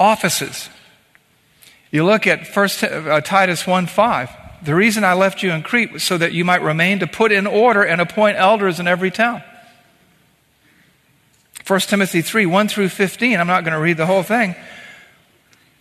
Offices. 0.00 0.70
You 1.90 2.04
look 2.04 2.26
at 2.26 2.46
First 2.46 2.82
uh, 2.82 3.20
Titus 3.20 3.66
1 3.66 3.86
5. 3.86 4.30
The 4.64 4.74
reason 4.74 5.04
I 5.04 5.12
left 5.12 5.42
you 5.42 5.52
in 5.52 5.62
Crete 5.62 5.92
was 5.92 6.02
so 6.02 6.18
that 6.18 6.32
you 6.32 6.44
might 6.44 6.62
remain 6.62 6.98
to 7.00 7.06
put 7.06 7.30
in 7.30 7.46
order 7.46 7.82
and 7.82 8.00
appoint 8.00 8.38
elders 8.38 8.80
in 8.80 8.88
every 8.88 9.10
town. 9.10 9.42
1 11.66 11.80
Timothy 11.80 12.22
3 12.22 12.46
1 12.46 12.68
through 12.68 12.88
15. 12.88 13.38
I'm 13.38 13.46
not 13.46 13.64
going 13.64 13.74
to 13.74 13.80
read 13.80 13.98
the 13.98 14.06
whole 14.06 14.22
thing. 14.22 14.56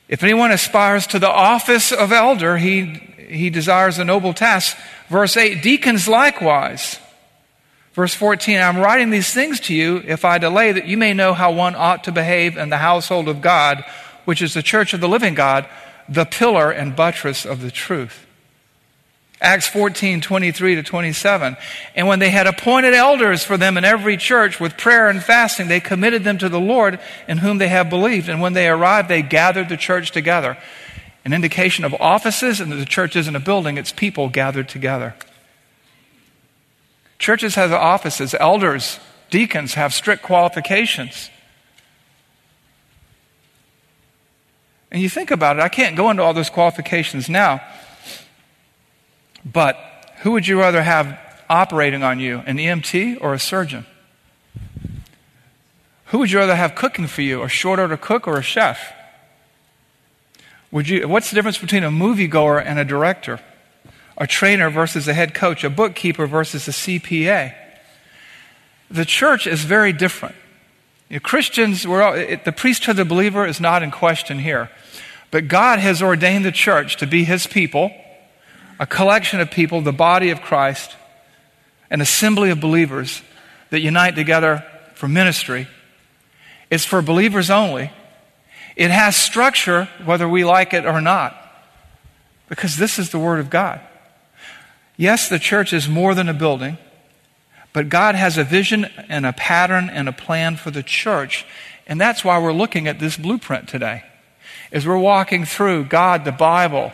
If 0.10 0.24
anyone 0.24 0.52
aspires 0.52 1.08
to 1.08 1.20
the 1.20 1.30
office 1.30 1.92
of 1.92 2.12
elder, 2.12 2.58
he, 2.58 2.86
he 3.30 3.50
desires 3.50 3.98
a 3.98 4.06
noble 4.06 4.34
task. 4.34 4.78
Verse 5.08 5.38
8 5.38 5.64
Deacons 5.64 6.08
likewise 6.08 7.00
Verse 7.98 8.14
14, 8.14 8.60
I'm 8.60 8.78
writing 8.78 9.10
these 9.10 9.34
things 9.34 9.60
to 9.62 9.74
you 9.74 10.04
if 10.06 10.24
I 10.24 10.38
delay 10.38 10.72
that 10.72 10.86
you 10.86 10.98
may 10.98 11.16
know 11.16 11.34
how 11.34 11.52
one 11.52 11.74
ought 11.76 12.04
to 12.04 12.12
behave 12.12 12.56
in 12.56 12.70
the 12.70 12.78
household 12.78 13.28
of 13.28 13.42
God, 13.42 13.84
which 14.24 14.40
is 14.40 14.54
the 14.54 14.62
church 14.62 14.94
of 14.94 15.02
the 15.02 15.10
living 15.10 15.34
God, 15.34 15.68
the 16.08 16.24
pillar 16.24 16.70
and 16.70 16.96
buttress 16.96 17.44
of 17.44 17.60
the 17.60 17.72
truth. 17.72 18.28
Acts 19.42 19.68
14, 19.70 20.22
23 20.22 20.76
to 20.76 20.84
27. 20.84 21.58
And 21.96 22.08
when 22.08 22.20
they 22.20 22.30
had 22.30 22.46
appointed 22.46 22.94
elders 22.94 23.44
for 23.44 23.58
them 23.58 23.80
in 23.80 23.84
every 23.84 24.16
church 24.16 24.60
with 24.60 24.78
prayer 24.78 25.10
and 25.10 25.24
fasting, 25.24 25.68
they 25.68 25.80
committed 25.80 26.24
them 26.24 26.38
to 26.38 26.50
the 26.50 26.60
Lord 26.60 27.00
in 27.28 27.40
whom 27.40 27.58
they 27.58 27.70
have 27.70 27.90
believed. 27.90 28.30
And 28.30 28.42
when 28.42 28.54
they 28.54 28.70
arrived, 28.70 29.10
they 29.10 29.24
gathered 29.24 29.70
the 29.70 29.78
church 29.78 30.12
together. 30.12 30.56
An 31.26 31.34
indication 31.34 31.84
of 31.84 31.96
offices, 31.96 32.62
and 32.62 32.72
that 32.72 32.76
the 32.76 32.86
church 32.86 33.16
isn't 33.16 33.36
a 33.36 33.40
building, 33.40 33.80
it's 33.80 33.92
people 33.92 34.30
gathered 34.30 34.70
together. 34.70 35.16
Churches 37.20 37.56
have 37.56 37.72
offices, 37.74 38.36
elders, 38.40 39.00
deacons 39.30 39.74
have 39.74 39.94
strict 39.94 40.24
qualifications. 40.24 41.30
And 44.92 45.02
you 45.02 45.10
think 45.10 45.32
about 45.32 45.58
it, 45.58 45.62
I 45.62 45.70
can't 45.70 45.96
go 45.96 46.10
into 46.10 46.24
all 46.24 46.34
those 46.34 46.50
qualifications 46.50 47.28
now, 47.30 47.62
but 49.44 49.78
who 50.20 50.32
would 50.32 50.48
you 50.48 50.60
rather 50.60 50.82
have 50.82 51.20
operating 51.50 52.04
on 52.04 52.20
you, 52.20 52.40
an 52.46 52.58
EMT 52.58 53.18
or 53.22 53.34
a 53.34 53.40
surgeon? 53.40 53.86
Who 56.06 56.20
would 56.20 56.32
you 56.32 56.40
rather 56.40 56.56
have 56.56 56.76
cooking 56.76 57.08
for 57.08 57.22
you, 57.22 57.44
a 57.44 57.50
short 57.50 57.80
order 57.80 57.98
cook 57.98 58.28
or 58.28 58.38
a 58.38 58.42
chef? 58.42 58.94
Would 60.72 60.88
you, 60.88 61.08
what's 61.08 61.30
the 61.30 61.36
difference 61.36 61.58
between 61.58 61.84
a 61.84 61.92
moviegoer 61.92 62.64
and 62.64 62.80
a 62.80 62.86
director? 62.86 63.40
A 64.18 64.26
trainer 64.26 64.70
versus 64.70 65.08
a 65.08 65.14
head 65.14 65.34
coach, 65.34 65.64
a 65.64 65.70
bookkeeper 65.70 66.26
versus 66.26 66.68
a 66.68 66.72
CPA. 66.72 67.54
The 68.90 69.06
church 69.06 69.46
is 69.46 69.64
very 69.64 69.94
different. 69.94 70.36
You 71.10 71.18
know, 71.18 71.20
Christians, 71.20 71.86
all, 71.86 72.14
it, 72.14 72.44
the 72.44 72.52
priesthood 72.52 72.94
of 72.94 72.98
the 72.98 73.06
believer 73.06 73.46
is 73.46 73.62
not 73.62 73.84
in 73.84 73.92
question 73.92 74.40
here. 74.40 74.70
But 75.30 75.48
God 75.48 75.80
has 75.80 76.02
ordained 76.02 76.46
the 76.46 76.52
church 76.52 76.98
to 76.98 77.08
be 77.08 77.24
his 77.24 77.48
people, 77.48 77.92
a 78.80 78.88
collection 78.88 79.40
of 79.40 79.52
people, 79.52 79.82
the 79.82 79.94
body 79.94 80.30
of 80.32 80.42
Christ, 80.42 80.96
an 81.90 82.02
assembly 82.02 82.50
of 82.50 82.60
believers 82.60 83.22
that 83.70 83.82
unite 83.82 84.16
together 84.16 84.66
for 84.96 85.08
ministry. 85.08 85.68
It's 86.70 86.86
for 86.86 87.02
believers 87.02 87.50
only. 87.50 87.92
It 88.76 88.92
has 88.92 89.16
structure, 89.16 89.90
whether 90.06 90.28
we 90.28 90.46
like 90.46 90.74
it 90.74 90.86
or 90.86 91.02
not, 91.02 91.36
because 92.48 92.78
this 92.78 93.00
is 93.00 93.10
the 93.10 93.20
Word 93.20 93.40
of 93.40 93.50
God. 93.50 93.82
Yes, 94.98 95.30
the 95.30 95.38
church 95.38 95.74
is 95.74 95.88
more 95.88 96.16
than 96.16 96.28
a 96.28 96.34
building, 96.34 96.80
but 97.72 97.88
God 97.88 98.16
has 98.16 98.38
a 98.40 98.44
vision 98.44 98.86
and 99.08 99.28
a 99.28 99.34
pattern 99.34 99.90
and 99.92 100.10
a 100.10 100.12
plan 100.12 100.58
for 100.58 100.72
the 100.72 100.82
church. 100.82 101.46
And 101.86 102.02
that's 102.02 102.26
why 102.26 102.40
we're 102.40 102.52
looking 102.52 102.88
at 102.88 103.00
this 103.00 103.16
blueprint 103.16 103.70
today. 103.70 104.04
As 104.72 104.88
we're 104.88 104.98
walking 104.98 105.46
through 105.46 105.86
God, 105.86 106.26
the 106.26 106.32
Bible, 106.32 106.92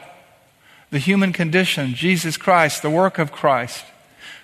the 0.91 0.99
human 0.99 1.31
condition, 1.31 1.95
Jesus 1.95 2.35
Christ, 2.35 2.81
the 2.81 2.89
work 2.89 3.17
of 3.17 3.31
Christ, 3.31 3.85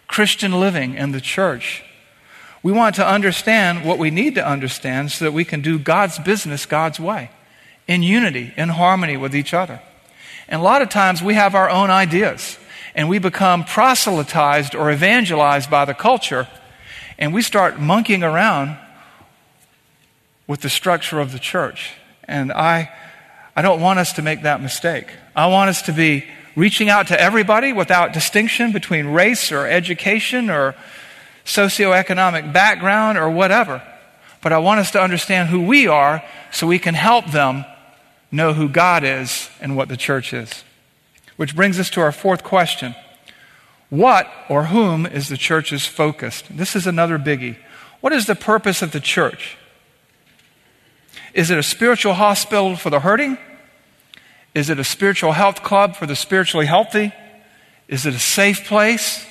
Christian 0.08 0.60
living, 0.60 0.98
and 0.98 1.14
the 1.14 1.22
church. 1.22 1.84
We 2.64 2.72
want 2.72 2.96
to 2.96 3.08
understand 3.08 3.86
what 3.86 4.00
we 4.00 4.10
need 4.10 4.36
to 4.36 4.48
understand 4.48 5.12
so 5.12 5.26
that 5.26 5.32
we 5.34 5.46
can 5.46 5.62
do 5.62 5.78
God's 5.78 6.18
business 6.18 6.66
God's 6.66 7.00
way, 7.00 7.30
in 7.88 8.04
unity, 8.04 8.54
in 8.56 8.70
harmony 8.70 9.18
with 9.18 9.36
each 9.36 9.54
other. 9.54 9.82
And 10.48 10.62
a 10.62 10.64
lot 10.64 10.82
of 10.82 10.90
times 10.90 11.22
we 11.22 11.36
have 11.36 11.54
our 11.54 11.70
own 11.70 11.90
ideas 11.90 12.58
and 13.00 13.08
we 13.08 13.18
become 13.18 13.64
proselytized 13.64 14.76
or 14.76 14.92
evangelized 14.92 15.72
by 15.72 15.86
the 15.86 15.94
culture, 15.94 16.50
and 17.18 17.34
we 17.34 17.42
start 17.42 17.80
monkeying 17.80 18.24
around 18.24 18.78
with 20.48 20.60
the 20.60 20.70
structure 20.70 21.22
of 21.22 21.32
the 21.32 21.40
church. 21.40 21.94
And 22.26 22.52
I, 22.52 22.92
I 23.56 23.62
don't 23.62 23.80
want 23.80 24.00
us 24.00 24.12
to 24.14 24.22
make 24.22 24.42
that 24.42 24.62
mistake. 24.62 25.14
I 25.34 25.48
want 25.48 25.70
us 25.70 25.84
to 25.84 25.94
be 25.94 26.26
reaching 26.58 26.90
out 26.90 27.08
to 27.08 27.18
everybody 27.18 27.72
without 27.72 28.12
distinction 28.12 28.74
between 28.74 29.08
race 29.08 29.50
or 29.50 29.66
education 29.66 30.50
or 30.50 30.76
socioeconomic 31.46 32.52
background 32.52 33.18
or 33.18 33.30
whatever. 33.30 33.82
But 34.42 34.52
I 34.52 34.58
want 34.58 34.82
us 34.82 34.92
to 34.92 35.02
understand 35.02 35.48
who 35.48 35.62
we 35.66 35.88
are 35.88 36.22
so 36.52 36.68
we 36.68 36.80
can 36.80 36.96
help 36.96 37.28
them 37.28 37.64
know 38.30 38.52
who 38.52 38.68
God 38.68 39.06
is 39.06 39.50
and 39.62 39.78
what 39.78 39.88
the 39.88 39.96
church 39.96 40.34
is. 40.34 40.66
Which 41.40 41.56
brings 41.56 41.80
us 41.80 41.90
to 41.92 42.02
our 42.02 42.12
fourth 42.12 42.44
question 42.44 42.96
What 43.90 44.30
or 44.50 44.66
whom 44.66 45.06
is 45.06 45.30
the 45.30 45.38
church's 45.38 45.86
focus? 45.86 46.44
This 46.50 46.76
is 46.76 46.86
another 46.86 47.18
biggie. 47.18 47.56
What 48.02 48.12
is 48.12 48.26
the 48.26 48.36
purpose 48.36 48.82
of 48.82 48.92
the 48.92 49.00
church? 49.00 49.58
Is 51.34 51.50
it 51.50 51.58
a 51.58 51.64
spiritual 51.64 52.16
hospital 52.16 52.76
for 52.76 52.90
the 52.90 53.00
hurting? 53.00 53.38
Is 54.54 54.70
it 54.70 54.80
a 54.80 54.84
spiritual 54.84 55.32
health 55.32 55.64
club 55.64 55.96
for 55.96 56.06
the 56.06 56.14
spiritually 56.14 56.66
healthy? 56.66 57.14
Is 57.88 58.06
it 58.06 58.14
a 58.14 58.20
safe 58.20 58.66
place? 58.66 59.26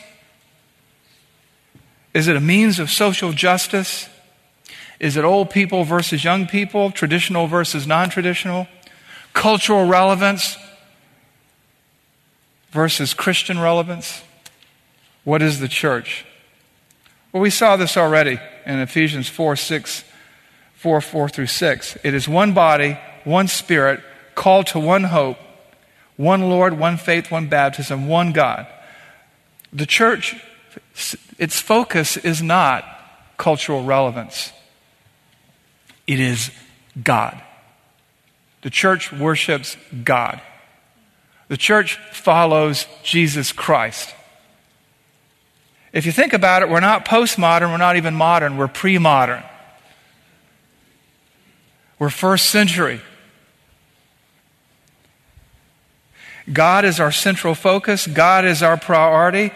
Is 2.15 2.27
it 2.27 2.37
a 2.37 2.41
means 2.41 2.79
of 2.79 2.91
social 2.91 3.35
justice? 3.35 4.09
Is 4.99 5.19
it 5.19 5.25
old 5.25 5.51
people 5.51 5.85
versus 5.85 6.25
young 6.25 6.47
people, 6.47 6.91
traditional 6.91 7.49
versus 7.49 7.87
non 7.87 8.09
traditional? 8.09 8.67
Cultural 9.35 9.87
relevance 9.87 10.57
versus 12.71 13.15
Christian 13.15 13.59
relevance? 13.59 14.23
What 15.25 15.43
is 15.43 15.61
the 15.61 15.69
church? 15.69 16.25
Well, 17.33 17.43
we 17.43 17.51
saw 17.51 17.77
this 17.77 17.97
already 17.97 18.41
in 18.65 18.79
Ephesians 18.79 19.29
4 19.29 19.57
6, 19.57 20.05
4 20.75 21.01
4 21.01 21.29
through 21.29 21.47
6. 21.47 21.99
It 22.03 22.15
is 22.15 22.29
one 22.29 22.55
body, 22.55 22.99
one 23.25 23.49
spirit, 23.49 24.01
called 24.35 24.67
to 24.69 24.79
one 24.79 25.05
hope, 25.05 25.39
one 26.17 26.49
Lord, 26.49 26.79
one 26.79 26.97
faith, 26.97 27.31
one 27.31 27.49
baptism, 27.49 28.09
one 28.09 28.33
God. 28.33 28.67
The 29.73 29.87
church, 29.87 30.35
its 31.39 31.61
focus 31.61 32.17
is 32.17 32.43
not 32.43 32.85
cultural 33.37 33.85
relevance, 33.85 34.53
it 36.07 36.21
is 36.21 36.51
God. 37.03 37.41
The 38.63 38.71
church 38.71 39.13
worships 39.13 39.77
God. 40.05 40.41
The 41.49 41.57
church 41.57 41.97
follows 42.13 42.87
Jesus 43.03 43.53
Christ. 43.53 44.15
If 45.93 46.05
you 46.05 46.13
think 46.13 46.35
about 46.35 46.63
it, 46.63 46.69
we're 46.69 46.81
not 46.81 47.07
postmodern, 47.07 47.71
we're 47.71 47.79
not 47.79 47.97
even 47.97 48.15
modern, 48.15 48.59
we're 48.59 48.69
pre 48.69 48.99
modern. 48.99 49.43
We're 51.99 52.11
first 52.11 52.51
century. 52.51 53.01
God 56.53 56.85
is 56.85 57.01
our 57.01 57.13
central 57.13 57.55
focus, 57.55 58.07
God 58.07 58.45
is 58.45 58.63
our 58.63 58.77
priority, 58.77 59.53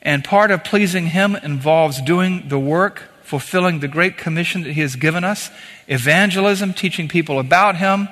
and 0.00 0.24
part 0.24 0.50
of 0.50 0.64
pleasing 0.64 1.08
Him 1.08 1.36
involves 1.36 2.00
doing 2.00 2.48
the 2.48 2.58
work, 2.58 3.02
fulfilling 3.22 3.80
the 3.80 3.88
great 3.88 4.16
commission 4.16 4.62
that 4.62 4.72
He 4.72 4.80
has 4.80 4.96
given 4.96 5.24
us 5.24 5.50
evangelism, 5.88 6.72
teaching 6.72 7.08
people 7.08 7.38
about 7.38 7.76
Him, 7.76 8.08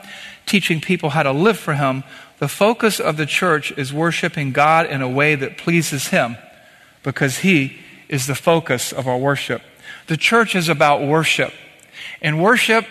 teaching 0.51 0.81
people 0.81 1.11
how 1.11 1.23
to 1.23 1.33
live 1.33 1.59
for 1.59 1.75
Him. 1.75 2.03
The 2.39 2.49
focus 2.49 2.99
of 2.99 3.17
the 3.17 3.27
church 3.27 3.73
is 3.79 3.93
worshiping 3.93 4.51
God 4.51 4.87
in 4.87 5.01
a 5.01 5.09
way 5.09 5.37
that 5.37 5.57
pleases 5.57 6.09
Him 6.09 6.37
because 7.03 7.39
He 7.39 7.79
is 8.09 8.27
the 8.27 8.35
focus 8.35 8.93
of 8.93 9.07
our 9.07 9.17
worship. 9.17 9.63
The 10.09 10.17
church 10.17 10.57
is 10.57 10.69
about 10.69 11.03
worship, 11.03 11.53
and 12.21 12.43
worship 12.43 12.85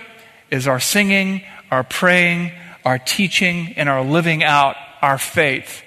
is 0.49 0.67
our 0.67 0.79
singing, 0.79 1.43
our 1.69 1.83
praying, 1.83 2.53
our 2.85 2.97
teaching, 2.97 3.73
and 3.75 3.89
our 3.89 4.03
living 4.03 4.43
out 4.43 4.77
our 5.01 5.17
faith 5.17 5.83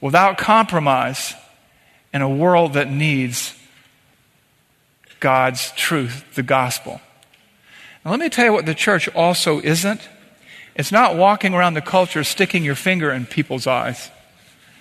without 0.00 0.38
compromise 0.38 1.34
in 2.12 2.22
a 2.22 2.28
world 2.28 2.72
that 2.72 2.90
needs 2.90 3.54
God's 5.20 5.70
truth, 5.72 6.34
the 6.34 6.42
gospel. 6.42 7.00
Now, 8.04 8.10
let 8.10 8.20
me 8.20 8.28
tell 8.28 8.46
you 8.46 8.52
what 8.52 8.66
the 8.66 8.74
church 8.74 9.08
also 9.14 9.60
isn't. 9.60 10.00
It's 10.74 10.92
not 10.92 11.16
walking 11.16 11.54
around 11.54 11.74
the 11.74 11.82
culture 11.82 12.24
sticking 12.24 12.64
your 12.64 12.74
finger 12.74 13.12
in 13.12 13.26
people's 13.26 13.66
eyes 13.66 14.10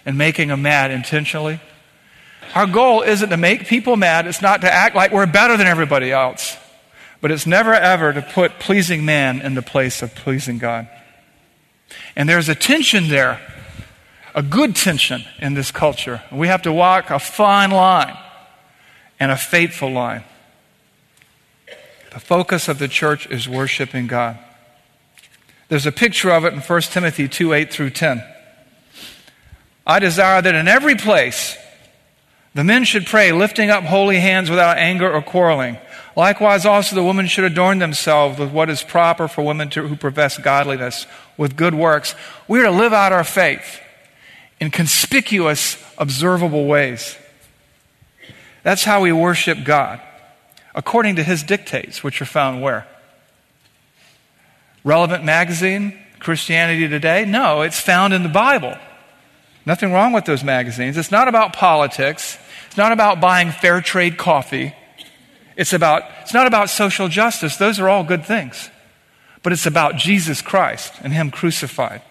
and 0.06 0.18
making 0.18 0.48
them 0.48 0.62
mad 0.62 0.92
intentionally. 0.92 1.60
Our 2.56 2.66
goal 2.66 3.02
isn't 3.02 3.30
to 3.30 3.38
make 3.38 3.68
people 3.68 3.96
mad, 3.96 4.28
it's 4.28 4.42
not 4.42 4.62
to 4.62 4.72
act 4.72 4.96
like 4.96 5.12
we're 5.12 5.26
better 5.26 5.58
than 5.58 5.68
everybody 5.68 6.12
else, 6.12 6.58
but 7.22 7.32
it's 7.32 7.46
never 7.46 7.74
ever 7.74 8.14
to 8.14 8.22
put 8.22 8.60
pleasing 8.60 9.06
man 9.06 9.42
in 9.42 9.54
the 9.54 9.62
place 9.62 10.02
of 10.02 10.16
pleasing 10.16 10.58
God. 10.58 10.88
And 12.16 12.28
there's 12.28 12.50
a 12.50 12.56
tension 12.56 13.10
there 13.10 13.40
a 14.34 14.42
good 14.42 14.76
tension 14.76 15.24
in 15.40 15.54
this 15.54 15.72
culture. 15.72 16.22
We 16.32 16.48
have 16.48 16.62
to 16.64 16.72
walk 16.72 17.10
a 17.10 17.20
fine 17.20 17.72
line 17.72 18.18
and 19.20 19.32
a 19.32 19.38
faithful 19.38 19.92
line. 19.92 20.24
The 22.14 22.20
focus 22.20 22.68
of 22.68 22.80
the 22.80 22.88
church 22.88 23.28
is 23.28 23.48
worshiping 23.48 24.08
God. 24.08 24.38
There's 25.72 25.86
a 25.86 25.92
picture 25.94 26.30
of 26.32 26.44
it 26.44 26.52
in 26.52 26.60
1 26.60 26.82
Timothy 26.82 27.30
2 27.30 27.54
8 27.54 27.72
through 27.72 27.92
10. 27.92 28.22
I 29.88 30.00
desire 30.00 30.42
that 30.42 30.54
in 30.54 30.68
every 30.68 30.96
place 30.96 31.58
the 32.54 32.66
men 32.66 32.84
should 32.84 33.06
pray, 33.06 33.32
lifting 33.32 33.70
up 33.70 33.86
holy 33.86 34.20
hands 34.20 34.50
without 34.50 34.78
anger 34.78 35.10
or 35.10 35.22
quarreling. 35.22 35.78
Likewise, 36.14 36.66
also 36.66 36.94
the 36.94 37.04
women 37.06 37.26
should 37.26 37.46
adorn 37.46 37.80
themselves 37.80 38.38
with 38.38 38.52
what 38.52 38.70
is 38.70 38.84
proper 38.84 39.30
for 39.30 39.44
women 39.46 39.70
to, 39.70 39.88
who 39.88 39.96
profess 39.96 40.38
godliness, 40.38 41.08
with 41.38 41.56
good 41.56 41.74
works. 41.74 42.16
We 42.50 42.60
are 42.60 42.66
to 42.66 42.72
live 42.72 42.92
out 42.92 43.14
our 43.14 43.24
faith 43.24 43.80
in 44.60 44.72
conspicuous, 44.72 45.82
observable 45.98 46.66
ways. 46.66 47.16
That's 48.64 48.84
how 48.84 49.00
we 49.00 49.14
worship 49.14 49.64
God, 49.64 50.02
according 50.76 51.16
to 51.16 51.24
his 51.24 51.44
dictates, 51.44 52.04
which 52.04 52.22
are 52.22 52.26
found 52.26 52.62
where? 52.62 52.90
Relevant 54.84 55.24
magazine, 55.24 55.98
Christianity 56.20 56.88
Today? 56.88 57.26
No, 57.26 57.62
it's 57.62 57.80
found 57.80 58.14
in 58.14 58.24
the 58.24 58.30
Bible. 58.30 58.76
Nothing 59.66 59.92
wrong 59.92 60.12
with 60.12 60.26
those 60.26 60.44
magazines. 60.44 60.98
It's 60.98 61.12
not 61.12 61.28
about 61.28 61.54
politics. 61.54 62.38
It's 62.68 62.78
not 62.78 62.92
about 62.92 63.22
buying 63.22 63.52
fair 63.52 63.82
trade 63.82 64.18
coffee. 64.18 64.74
It's 65.56 65.74
about 65.74 66.04
it's 66.22 66.34
not 66.34 66.48
about 66.48 66.70
social 66.70 67.08
justice. 67.08 67.58
Those 67.58 67.80
are 67.80 67.88
all 67.88 68.04
good 68.04 68.26
things. 68.26 68.70
But 69.44 69.54
it's 69.54 69.66
about 69.66 69.98
Jesus 69.98 70.42
Christ 70.42 70.94
and 71.04 71.14
him 71.14 71.32
crucified. 71.32 72.02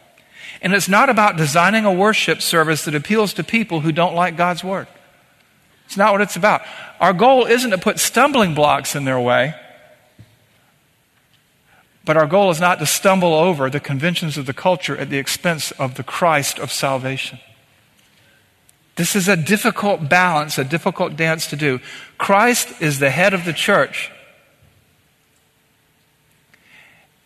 And 0.63 0.75
it's 0.75 0.89
not 0.89 1.09
about 1.09 1.37
designing 1.37 1.85
a 1.85 1.93
worship 1.93 2.43
service 2.43 2.85
that 2.85 2.95
appeals 2.95 3.33
to 3.35 3.45
people 3.45 3.81
who 3.81 3.93
don't 3.93 4.15
like 4.15 4.37
God's 4.37 4.63
word. 4.63 4.89
It's 5.87 5.97
not 5.97 6.13
what 6.13 6.21
it's 6.21 6.37
about. 6.37 6.63
Our 7.01 7.13
goal 7.13 7.47
isn't 7.47 7.71
to 7.71 7.79
put 7.79 7.99
stumbling 7.99 8.55
blocks 8.55 8.95
in 8.95 9.05
their 9.05 9.19
way, 9.19 9.55
but 12.11 12.17
our 12.17 12.27
goal 12.27 12.51
is 12.51 12.59
not 12.59 12.81
to 12.81 12.87
stumble 12.87 13.35
over 13.35 13.71
the 13.71 13.79
conventions 13.79 14.37
of 14.37 14.45
the 14.45 14.53
culture 14.53 14.97
at 14.97 15.11
the 15.11 15.19
expense 15.19 15.71
of 15.71 15.95
the 15.95 16.03
Christ 16.03 16.59
of 16.59 16.73
salvation. 16.73 17.39
This 18.97 19.15
is 19.15 19.29
a 19.29 19.37
difficult 19.37 20.09
balance, 20.09 20.59
a 20.59 20.65
difficult 20.65 21.15
dance 21.15 21.47
to 21.51 21.57
do. 21.57 21.79
Christ 22.19 22.83
is 22.83 22.99
the 22.99 23.11
head 23.11 23.33
of 23.33 23.45
the 23.45 23.53
church. 23.53 24.11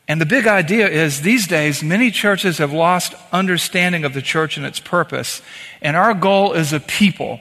And 0.06 0.20
the 0.20 0.26
big 0.26 0.46
idea 0.46 0.86
is 0.86 1.22
these 1.22 1.46
days, 1.46 1.82
many 1.82 2.10
churches 2.10 2.58
have 2.58 2.74
lost 2.74 3.14
understanding 3.32 4.04
of 4.04 4.12
the 4.12 4.20
church 4.20 4.58
and 4.58 4.66
its 4.66 4.80
purpose. 4.80 5.40
And 5.80 5.96
our 5.96 6.12
goal 6.12 6.52
as 6.52 6.74
a 6.74 6.80
people 6.80 7.40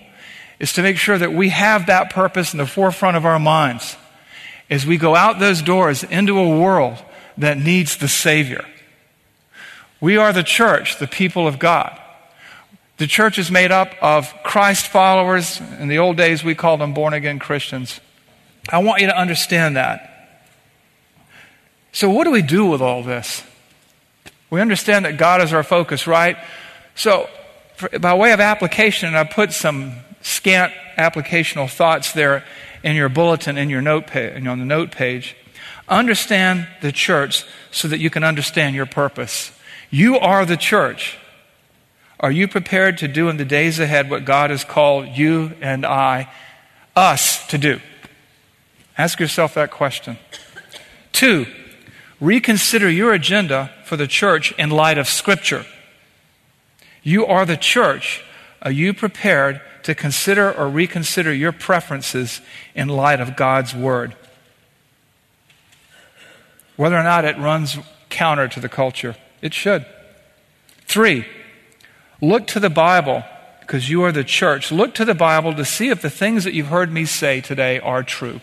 is 0.62 0.71
to 0.71 0.82
make 0.82 0.95
sure 0.95 1.17
that 1.17 1.34
we 1.34 1.49
have 1.49 1.88
that 1.88 2.10
purpose 2.10 2.53
in 2.53 2.58
the 2.58 2.65
forefront 2.65 3.17
of 3.17 3.25
our 3.25 3.38
minds 3.38 3.97
as 4.69 4.86
we 4.86 4.95
go 4.95 5.13
out 5.13 5.39
those 5.39 5.62
doors 5.62 6.06
into 6.06 6.39
a 6.39 6.58
world 6.58 7.03
that 7.38 7.58
needs 7.58 7.98
the 7.98 8.08
Savior. 8.08 8.65
We 10.00 10.17
are 10.17 10.34
the 10.34 10.43
church, 10.43 11.00
the 11.00 11.08
people 11.08 11.48
of 11.48 11.60
God. 11.60 12.00
The 12.98 13.08
church 13.08 13.38
is 13.39 13.50
made 13.50 13.72
up 13.72 13.93
of 14.02 14.34
Christ 14.43 14.88
followers. 14.88 15.60
In 15.80 15.88
the 15.88 16.00
old 16.00 16.17
days, 16.17 16.43
we 16.43 16.56
called 16.56 16.80
them 16.80 16.93
born 16.93 17.13
again 17.13 17.39
Christians. 17.39 18.00
I 18.69 18.80
want 18.80 19.02
you 19.02 19.08
to 19.08 19.17
understand 19.17 19.78
that. 19.78 20.10
So, 21.91 22.10
what 22.10 22.26
do 22.26 22.32
we 22.32 22.41
do 22.41 22.65
with 22.65 22.82
all 22.82 23.04
this? 23.04 23.43
We 24.50 24.62
understand 24.62 25.06
that 25.06 25.17
God 25.17 25.41
is 25.41 25.54
our 25.54 25.63
focus, 25.63 26.06
right? 26.06 26.38
So, 26.96 27.30
for, 27.76 27.89
by 28.00 28.13
way 28.13 28.32
of 28.32 28.39
application, 28.39 29.15
I 29.15 29.24
put 29.24 29.52
some 29.54 29.96
scant 30.22 30.74
applicational 30.98 31.69
thoughts 31.69 32.13
there 32.13 32.43
in 32.84 32.96
your 32.96 33.10
bulletin, 33.10 33.58
in 33.58 33.69
your 33.69 33.82
note 33.82 34.08
page, 34.08 34.46
on 34.46 34.60
the 34.60 34.65
note 34.65 34.91
page. 34.91 35.36
Understand 35.88 36.67
the 36.82 36.91
church 36.91 37.46
so 37.72 37.88
that 37.88 38.00
you 38.00 38.10
can 38.10 38.24
understand 38.24 38.76
your 38.76 38.86
purpose. 38.86 39.52
You 39.89 40.17
are 40.17 40.46
the 40.46 40.58
church. 40.58 41.17
Are 42.19 42.32
you 42.32 42.48
prepared 42.48 43.00
to 43.00 43.08
do 43.08 43.28
in 43.28 43.38
the 43.38 43.46
days 43.46 43.80
ahead 43.80 44.10
what 44.10 44.24
God 44.24 44.50
has 44.50 44.63
called 44.63 45.10
you 45.10 45.54
and 45.60 45.86
I, 45.86 46.32
us, 46.96 47.46
to 47.48 47.58
do? 47.58 47.82
Ask 48.98 49.19
yourself 49.19 49.56
that 49.56 49.72
question. 49.72 50.17
Two, 51.12 51.48
reconsider 52.22 52.89
your 52.89 53.13
agenda 53.13 53.72
for 53.84 53.98
the 53.98 54.08
church 54.08 54.54
in 54.58 54.69
light 54.69 54.98
of 54.98 55.08
Scripture. 55.08 55.65
You 57.04 57.26
are 57.26 57.46
the 57.46 57.58
church. 57.58 58.24
Are 58.62 58.72
you 58.72 58.93
prepared 58.93 59.62
to 59.84 59.93
consider 59.93 60.52
or 60.52 60.69
reconsider 60.69 61.34
your 61.34 61.52
preferences 61.52 62.39
in 62.74 62.88
light 62.88 63.19
of 63.19 63.36
God's 63.36 63.76
Word? 63.76 64.15
Whether 66.76 66.98
or 66.98 67.04
not 67.04 67.26
it 67.26 67.38
runs 67.38 67.78
counter 68.10 68.48
to 68.48 68.60
the 68.60 68.70
culture, 68.70 69.16
it 69.42 69.54
should. 69.54 69.86
Three, 70.86 71.26
look 72.22 72.48
to 72.48 72.60
the 72.60 72.70
Bible 72.70 73.24
because 73.62 73.90
you 73.90 74.04
are 74.04 74.12
the 74.12 74.24
church. 74.24 74.72
Look 74.72 74.94
to 74.96 75.06
the 75.06 75.16
Bible 75.16 75.54
to 75.56 75.66
see 75.66 75.90
if 75.90 76.02
the 76.02 76.10
things 76.10 76.44
that 76.44 76.54
you've 76.54 76.68
heard 76.68 76.92
me 76.92 77.06
say 77.06 77.42
today 77.42 77.80
are 77.80 78.04
true. 78.04 78.42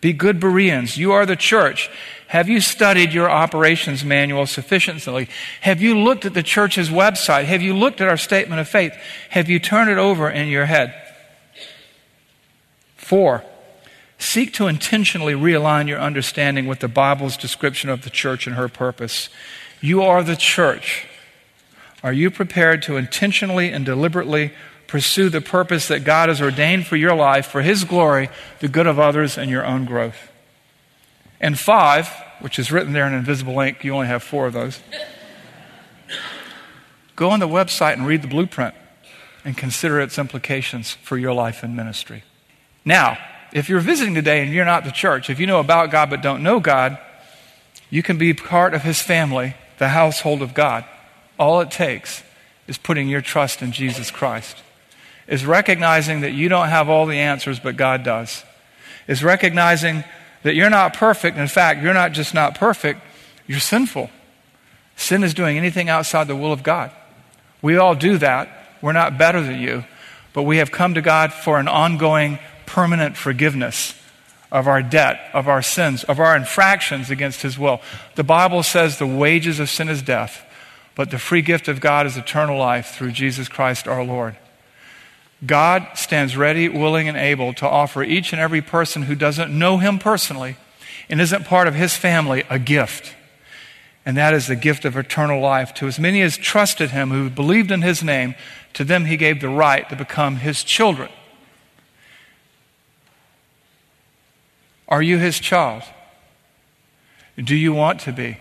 Be 0.00 0.12
good 0.12 0.38
Bereans. 0.38 0.96
You 0.98 1.12
are 1.12 1.26
the 1.26 1.36
church. 1.36 1.90
Have 2.28 2.48
you 2.48 2.60
studied 2.60 3.12
your 3.12 3.30
operations 3.30 4.04
manual 4.04 4.46
sufficiently? 4.46 5.28
Have 5.62 5.80
you 5.80 5.98
looked 5.98 6.24
at 6.24 6.34
the 6.34 6.42
church's 6.42 6.90
website? 6.90 7.44
Have 7.44 7.62
you 7.62 7.74
looked 7.74 8.00
at 8.00 8.08
our 8.08 8.16
statement 8.16 8.60
of 8.60 8.68
faith? 8.68 8.92
Have 9.30 9.48
you 9.48 9.58
turned 9.58 9.90
it 9.90 9.98
over 9.98 10.28
in 10.28 10.48
your 10.48 10.66
head? 10.66 10.94
Four, 12.96 13.44
seek 14.18 14.52
to 14.54 14.66
intentionally 14.66 15.34
realign 15.34 15.88
your 15.88 16.00
understanding 16.00 16.66
with 16.66 16.80
the 16.80 16.88
Bible's 16.88 17.36
description 17.36 17.90
of 17.90 18.02
the 18.02 18.10
church 18.10 18.46
and 18.46 18.56
her 18.56 18.68
purpose. 18.68 19.28
You 19.80 20.02
are 20.02 20.22
the 20.22 20.36
church. 20.36 21.06
Are 22.02 22.12
you 22.12 22.30
prepared 22.30 22.82
to 22.82 22.96
intentionally 22.96 23.70
and 23.70 23.84
deliberately 23.84 24.52
pursue 24.86 25.28
the 25.28 25.40
purpose 25.40 25.88
that 25.88 26.04
God 26.04 26.28
has 26.28 26.40
ordained 26.40 26.86
for 26.86 26.96
your 26.96 27.14
life, 27.14 27.46
for 27.46 27.62
His 27.62 27.84
glory, 27.84 28.28
the 28.60 28.68
good 28.68 28.86
of 28.86 28.98
others, 28.98 29.36
and 29.36 29.50
your 29.50 29.66
own 29.66 29.84
growth? 29.84 30.30
And 31.40 31.58
five, 31.58 32.08
which 32.40 32.58
is 32.58 32.72
written 32.72 32.92
there 32.92 33.06
in 33.06 33.12
invisible 33.12 33.58
ink, 33.60 33.84
you 33.84 33.92
only 33.92 34.06
have 34.06 34.22
four 34.22 34.46
of 34.46 34.52
those. 34.52 34.80
Go 37.16 37.30
on 37.30 37.40
the 37.40 37.48
website 37.48 37.94
and 37.94 38.06
read 38.06 38.22
the 38.22 38.28
blueprint 38.28 38.74
and 39.44 39.56
consider 39.56 40.00
its 40.00 40.18
implications 40.18 40.92
for 40.92 41.16
your 41.16 41.32
life 41.32 41.62
and 41.62 41.74
ministry. 41.74 42.24
Now, 42.84 43.18
if 43.56 43.70
you're 43.70 43.80
visiting 43.80 44.14
today 44.14 44.42
and 44.42 44.52
you're 44.52 44.66
not 44.66 44.84
the 44.84 44.90
church, 44.90 45.30
if 45.30 45.40
you 45.40 45.46
know 45.46 45.60
about 45.60 45.90
God 45.90 46.10
but 46.10 46.20
don't 46.20 46.42
know 46.42 46.60
God, 46.60 46.98
you 47.88 48.02
can 48.02 48.18
be 48.18 48.34
part 48.34 48.74
of 48.74 48.82
His 48.82 49.00
family, 49.00 49.54
the 49.78 49.88
household 49.88 50.42
of 50.42 50.52
God. 50.52 50.84
All 51.38 51.62
it 51.62 51.70
takes 51.70 52.22
is 52.68 52.76
putting 52.76 53.08
your 53.08 53.22
trust 53.22 53.62
in 53.62 53.72
Jesus 53.72 54.10
Christ, 54.10 54.58
is 55.26 55.46
recognizing 55.46 56.20
that 56.20 56.32
you 56.32 56.50
don't 56.50 56.68
have 56.68 56.90
all 56.90 57.06
the 57.06 57.18
answers, 57.18 57.58
but 57.58 57.78
God 57.78 58.02
does, 58.02 58.44
is 59.08 59.24
recognizing 59.24 60.04
that 60.42 60.54
you're 60.54 60.68
not 60.68 60.92
perfect. 60.92 61.38
In 61.38 61.48
fact, 61.48 61.82
you're 61.82 61.94
not 61.94 62.12
just 62.12 62.34
not 62.34 62.56
perfect, 62.56 63.00
you're 63.46 63.58
sinful. 63.58 64.10
Sin 64.96 65.24
is 65.24 65.32
doing 65.32 65.56
anything 65.56 65.88
outside 65.88 66.26
the 66.26 66.36
will 66.36 66.52
of 66.52 66.62
God. 66.62 66.90
We 67.62 67.78
all 67.78 67.94
do 67.94 68.18
that. 68.18 68.50
We're 68.82 68.92
not 68.92 69.16
better 69.16 69.40
than 69.40 69.58
you, 69.60 69.86
but 70.34 70.42
we 70.42 70.58
have 70.58 70.70
come 70.70 70.92
to 70.92 71.00
God 71.00 71.32
for 71.32 71.58
an 71.58 71.68
ongoing, 71.68 72.38
permanent 72.66 73.16
forgiveness 73.16 73.94
of 74.52 74.68
our 74.68 74.82
debt, 74.82 75.20
of 75.32 75.48
our 75.48 75.62
sins, 75.62 76.04
of 76.04 76.20
our 76.20 76.36
infractions 76.36 77.10
against 77.10 77.42
His 77.42 77.58
will. 77.58 77.80
The 78.14 78.24
Bible 78.24 78.62
says 78.62 78.98
the 78.98 79.06
wages 79.06 79.60
of 79.60 79.70
sin 79.70 79.88
is 79.88 80.02
death, 80.02 80.44
but 80.94 81.10
the 81.10 81.18
free 81.18 81.42
gift 81.42 81.68
of 81.68 81.80
God 81.80 82.06
is 82.06 82.16
eternal 82.16 82.58
life 82.58 82.94
through 82.94 83.12
Jesus 83.12 83.48
Christ 83.48 83.88
our 83.88 84.04
Lord. 84.04 84.36
God 85.44 85.88
stands 85.94 86.36
ready, 86.36 86.68
willing, 86.68 87.08
and 87.08 87.16
able 87.16 87.52
to 87.54 87.68
offer 87.68 88.02
each 88.02 88.32
and 88.32 88.40
every 88.40 88.62
person 88.62 89.02
who 89.02 89.14
doesn't 89.14 89.56
know 89.56 89.78
Him 89.78 89.98
personally 89.98 90.56
and 91.10 91.20
isn't 91.20 91.44
part 91.44 91.68
of 91.68 91.74
His 91.74 91.96
family 91.96 92.44
a 92.48 92.58
gift. 92.58 93.14
And 94.06 94.16
that 94.16 94.34
is 94.34 94.46
the 94.46 94.56
gift 94.56 94.84
of 94.84 94.96
eternal 94.96 95.40
life. 95.40 95.74
To 95.74 95.86
as 95.88 95.98
many 95.98 96.22
as 96.22 96.38
trusted 96.38 96.90
Him, 96.90 97.10
who 97.10 97.28
believed 97.28 97.70
in 97.70 97.82
His 97.82 98.02
name, 98.02 98.34
to 98.74 98.84
them 98.84 99.04
He 99.04 99.16
gave 99.16 99.40
the 99.40 99.48
right 99.48 99.86
to 99.90 99.96
become 99.96 100.36
His 100.36 100.64
children. 100.64 101.10
Are 104.88 105.02
you 105.02 105.18
His 105.18 105.38
child? 105.38 105.82
Do 107.36 107.54
you 107.54 107.72
want 107.72 108.00
to 108.00 108.12
be? 108.12 108.38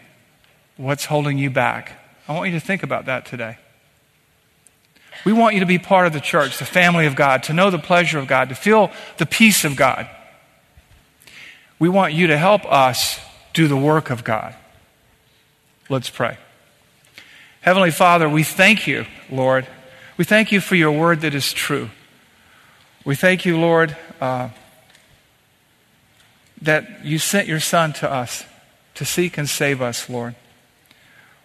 What's 0.77 1.05
holding 1.05 1.37
you 1.37 1.49
back? 1.49 1.93
I 2.27 2.33
want 2.33 2.51
you 2.51 2.59
to 2.59 2.65
think 2.65 2.83
about 2.83 3.05
that 3.05 3.25
today. 3.25 3.57
We 5.23 5.33
want 5.33 5.53
you 5.53 5.59
to 5.61 5.65
be 5.65 5.79
part 5.79 6.07
of 6.07 6.13
the 6.13 6.19
church, 6.19 6.57
the 6.57 6.65
family 6.65 7.05
of 7.05 7.15
God, 7.15 7.43
to 7.43 7.53
know 7.53 7.69
the 7.69 7.79
pleasure 7.79 8.19
of 8.19 8.27
God, 8.27 8.49
to 8.49 8.55
feel 8.55 8.91
the 9.17 9.25
peace 9.25 9.63
of 9.63 9.75
God. 9.75 10.09
We 11.79 11.89
want 11.89 12.13
you 12.13 12.27
to 12.27 12.37
help 12.37 12.65
us 12.65 13.19
do 13.53 13.67
the 13.67 13.77
work 13.77 14.09
of 14.09 14.23
God. 14.23 14.55
Let's 15.89 16.09
pray. 16.09 16.37
Heavenly 17.61 17.91
Father, 17.91 18.29
we 18.29 18.43
thank 18.43 18.87
you, 18.87 19.05
Lord. 19.31 19.67
We 20.17 20.25
thank 20.25 20.51
you 20.51 20.61
for 20.61 20.75
your 20.75 20.91
word 20.91 21.21
that 21.21 21.33
is 21.33 21.51
true. 21.51 21.89
We 23.03 23.15
thank 23.15 23.45
you, 23.45 23.59
Lord, 23.59 23.95
uh, 24.21 24.49
that 26.65 27.05
you 27.05 27.19
sent 27.19 27.47
your 27.47 27.59
Son 27.59 27.93
to 27.93 28.11
us 28.11 28.45
to 28.95 29.05
seek 29.05 29.37
and 29.37 29.47
save 29.47 29.81
us, 29.81 30.09
Lord. 30.09 30.35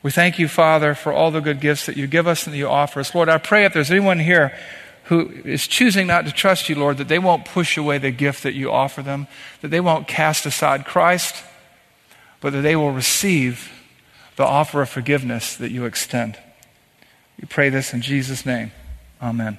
We 0.02 0.10
thank 0.10 0.38
you, 0.38 0.48
Father, 0.48 0.94
for 0.94 1.12
all 1.12 1.30
the 1.30 1.40
good 1.40 1.60
gifts 1.60 1.86
that 1.86 1.96
you 1.96 2.06
give 2.06 2.26
us 2.26 2.46
and 2.46 2.54
that 2.54 2.58
you 2.58 2.68
offer 2.68 3.00
us. 3.00 3.14
Lord, 3.14 3.28
I 3.28 3.38
pray 3.38 3.64
if 3.64 3.74
there's 3.74 3.90
anyone 3.90 4.18
here 4.18 4.56
who 5.04 5.28
is 5.44 5.66
choosing 5.66 6.06
not 6.06 6.24
to 6.24 6.32
trust 6.32 6.68
you, 6.68 6.76
Lord, 6.76 6.96
that 6.98 7.08
they 7.08 7.18
won't 7.18 7.44
push 7.44 7.76
away 7.76 7.98
the 7.98 8.10
gift 8.10 8.44
that 8.44 8.54
you 8.54 8.70
offer 8.70 9.02
them, 9.02 9.26
that 9.60 9.68
they 9.68 9.80
won't 9.80 10.06
cast 10.06 10.46
aside 10.46 10.86
Christ, 10.86 11.42
but 12.40 12.52
that 12.52 12.62
they 12.62 12.76
will 12.76 12.92
receive 12.92 13.72
the 14.36 14.44
offer 14.44 14.80
of 14.80 14.88
forgiveness 14.88 15.56
that 15.56 15.70
you 15.70 15.84
extend. 15.84 16.38
We 17.40 17.46
pray 17.46 17.68
this 17.68 17.92
in 17.92 18.00
Jesus' 18.00 18.46
name. 18.46 18.72
Amen. 19.20 19.58